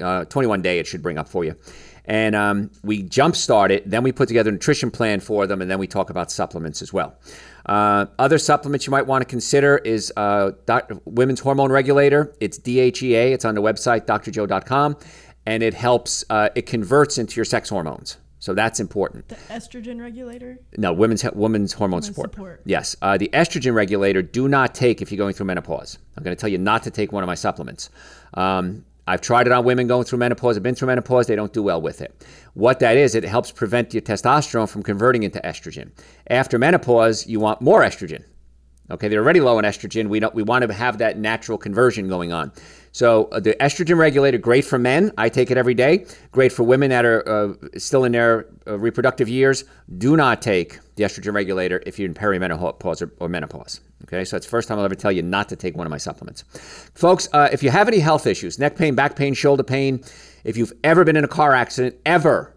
uh, 0.00 0.24
21 0.24 0.62
day. 0.62 0.78
It 0.78 0.86
should 0.86 1.02
bring 1.02 1.18
up 1.18 1.28
for 1.28 1.44
you. 1.44 1.56
And 2.06 2.36
um, 2.36 2.70
we 2.82 3.02
jumpstart 3.02 3.70
it. 3.70 3.88
Then 3.88 4.02
we 4.02 4.12
put 4.12 4.28
together 4.28 4.50
a 4.50 4.52
nutrition 4.52 4.90
plan 4.90 5.20
for 5.20 5.46
them, 5.46 5.62
and 5.62 5.70
then 5.70 5.78
we 5.78 5.86
talk 5.86 6.10
about 6.10 6.30
supplements 6.30 6.82
as 6.82 6.92
well. 6.92 7.16
Uh, 7.66 8.06
other 8.18 8.36
supplements 8.36 8.86
you 8.86 8.90
might 8.90 9.06
want 9.06 9.22
to 9.22 9.26
consider 9.26 9.78
is 9.78 10.12
uh, 10.16 10.50
women's 11.06 11.40
hormone 11.40 11.72
regulator. 11.72 12.34
It's 12.40 12.58
DHEA. 12.58 13.32
It's 13.32 13.44
on 13.44 13.54
the 13.54 13.62
website 13.62 14.04
drjoe.com, 14.06 14.96
and 15.46 15.62
it 15.62 15.72
helps. 15.72 16.24
Uh, 16.28 16.50
it 16.54 16.66
converts 16.66 17.16
into 17.16 17.36
your 17.36 17.46
sex 17.46 17.70
hormones. 17.70 18.18
So 18.44 18.52
that's 18.52 18.78
important. 18.78 19.26
The 19.28 19.36
estrogen 19.36 19.98
regulator? 19.98 20.58
No, 20.76 20.92
women's 20.92 21.24
women's 21.32 21.72
hormone 21.72 21.92
women's 21.92 22.06
support. 22.08 22.34
support. 22.34 22.60
Yes, 22.66 22.94
uh, 23.00 23.16
the 23.16 23.30
estrogen 23.32 23.72
regulator. 23.72 24.20
Do 24.20 24.48
not 24.48 24.74
take 24.74 25.00
if 25.00 25.10
you're 25.10 25.16
going 25.16 25.32
through 25.32 25.46
menopause. 25.46 25.98
I'm 26.14 26.22
going 26.22 26.36
to 26.36 26.38
tell 26.38 26.50
you 26.50 26.58
not 26.58 26.82
to 26.82 26.90
take 26.90 27.10
one 27.10 27.22
of 27.22 27.26
my 27.26 27.36
supplements. 27.36 27.88
Um, 28.34 28.84
I've 29.06 29.20
tried 29.20 29.46
it 29.46 29.52
on 29.52 29.64
women 29.64 29.86
going 29.86 30.04
through 30.04 30.18
menopause. 30.18 30.56
I've 30.56 30.62
been 30.62 30.74
through 30.74 30.88
menopause. 30.88 31.26
They 31.26 31.36
don't 31.36 31.52
do 31.52 31.62
well 31.62 31.80
with 31.80 32.00
it. 32.00 32.24
What 32.54 32.78
that 32.80 32.96
is, 32.96 33.14
it 33.14 33.24
helps 33.24 33.50
prevent 33.50 33.92
your 33.92 34.00
testosterone 34.00 34.68
from 34.68 34.82
converting 34.82 35.22
into 35.22 35.40
estrogen. 35.40 35.90
After 36.28 36.58
menopause, 36.58 37.26
you 37.26 37.40
want 37.40 37.60
more 37.60 37.82
estrogen. 37.82 38.24
Okay, 38.90 39.08
they're 39.08 39.22
already 39.22 39.40
low 39.40 39.58
in 39.58 39.64
estrogen. 39.64 40.08
We 40.08 40.20
don't. 40.20 40.34
We 40.34 40.42
want 40.42 40.66
to 40.66 40.72
have 40.72 40.98
that 40.98 41.18
natural 41.18 41.56
conversion 41.56 42.06
going 42.08 42.32
on. 42.32 42.52
So 42.94 43.24
uh, 43.32 43.40
the 43.40 43.56
estrogen 43.60 43.98
regulator, 43.98 44.38
great 44.38 44.64
for 44.64 44.78
men. 44.78 45.10
I 45.18 45.28
take 45.28 45.50
it 45.50 45.56
every 45.56 45.74
day. 45.74 46.06
Great 46.30 46.52
for 46.52 46.62
women 46.62 46.90
that 46.90 47.04
are 47.04 47.28
uh, 47.28 47.54
still 47.76 48.04
in 48.04 48.12
their 48.12 48.46
uh, 48.68 48.78
reproductive 48.78 49.28
years. 49.28 49.64
Do 49.98 50.16
not 50.16 50.40
take 50.40 50.78
the 50.94 51.02
estrogen 51.02 51.34
regulator 51.34 51.82
if 51.86 51.98
you're 51.98 52.06
in 52.06 52.14
perimenopause 52.14 53.02
or, 53.02 53.12
or, 53.18 53.28
menopause. 53.28 53.80
Okay, 54.04 54.24
so 54.24 54.36
that's 54.36 54.46
the 54.46 54.50
first 54.50 54.68
time 54.68 54.78
I'll 54.78 54.84
ever 54.84 54.94
tell 54.94 55.10
you 55.10 55.22
not 55.22 55.48
to 55.48 55.56
take 55.56 55.76
one 55.76 55.88
of 55.88 55.90
my 55.90 55.98
supplements. 55.98 56.44
Folks, 56.94 57.28
uh, 57.32 57.48
if 57.50 57.64
you 57.64 57.70
have 57.70 57.88
any 57.88 57.98
health 57.98 58.28
issues, 58.28 58.60
neck 58.60 58.76
pain, 58.76 58.94
back 58.94 59.16
pain, 59.16 59.34
shoulder 59.34 59.64
pain, 59.64 60.00
if 60.44 60.56
you've 60.56 60.72
ever 60.84 61.02
been 61.02 61.16
in 61.16 61.24
a 61.24 61.28
car 61.28 61.52
accident, 61.52 61.96
ever, 62.06 62.54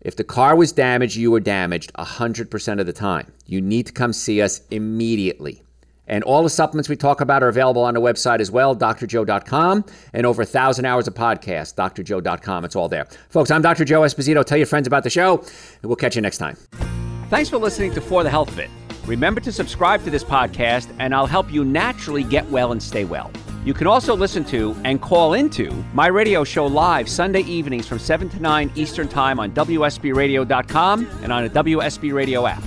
if 0.00 0.16
the 0.16 0.24
car 0.24 0.56
was 0.56 0.72
damaged, 0.72 1.14
you 1.16 1.30
were 1.30 1.40
damaged 1.40 1.92
100% 1.98 2.80
of 2.80 2.86
the 2.86 2.92
time. 2.94 3.30
You 3.44 3.60
need 3.60 3.84
to 3.88 3.92
come 3.92 4.14
see 4.14 4.40
us 4.40 4.62
immediately. 4.70 5.62
And 6.06 6.22
all 6.24 6.42
the 6.42 6.50
supplements 6.50 6.88
we 6.88 6.96
talk 6.96 7.20
about 7.20 7.42
are 7.42 7.48
available 7.48 7.82
on 7.82 7.94
the 7.94 8.00
website 8.00 8.40
as 8.40 8.50
well, 8.50 8.76
drjoe.com, 8.76 9.84
and 10.12 10.26
over 10.26 10.42
a 10.42 10.46
thousand 10.46 10.84
hours 10.84 11.08
of 11.08 11.14
podcast, 11.14 11.74
drjoe.com. 11.74 12.64
It's 12.64 12.76
all 12.76 12.88
there. 12.88 13.06
Folks, 13.30 13.50
I'm 13.50 13.62
Dr. 13.62 13.84
Joe 13.84 14.02
Esposito. 14.02 14.44
Tell 14.44 14.58
your 14.58 14.66
friends 14.66 14.86
about 14.86 15.04
the 15.04 15.10
show, 15.10 15.38
and 15.38 15.84
we'll 15.84 15.96
catch 15.96 16.16
you 16.16 16.22
next 16.22 16.38
time. 16.38 16.56
Thanks 17.30 17.48
for 17.48 17.58
listening 17.58 17.92
to 17.94 18.00
For 18.00 18.22
the 18.22 18.30
Health 18.30 18.48
of 18.48 18.58
It. 18.58 18.70
Remember 19.06 19.40
to 19.40 19.52
subscribe 19.52 20.02
to 20.04 20.10
this 20.10 20.24
podcast, 20.24 20.94
and 20.98 21.14
I'll 21.14 21.26
help 21.26 21.52
you 21.52 21.64
naturally 21.64 22.22
get 22.22 22.48
well 22.50 22.72
and 22.72 22.82
stay 22.82 23.04
well. 23.04 23.30
You 23.64 23.72
can 23.72 23.86
also 23.86 24.14
listen 24.14 24.44
to 24.46 24.76
and 24.84 25.00
call 25.00 25.32
into 25.32 25.70
my 25.94 26.06
radio 26.08 26.44
show 26.44 26.66
live 26.66 27.08
Sunday 27.08 27.40
evenings 27.40 27.86
from 27.86 27.98
7 27.98 28.28
to 28.28 28.40
9 28.40 28.72
Eastern 28.74 29.08
Time 29.08 29.40
on 29.40 29.52
WSBRadio.com 29.52 31.06
and 31.22 31.32
on 31.32 31.44
the 31.44 31.50
WSB 31.50 32.12
Radio 32.12 32.46
app. 32.46 32.62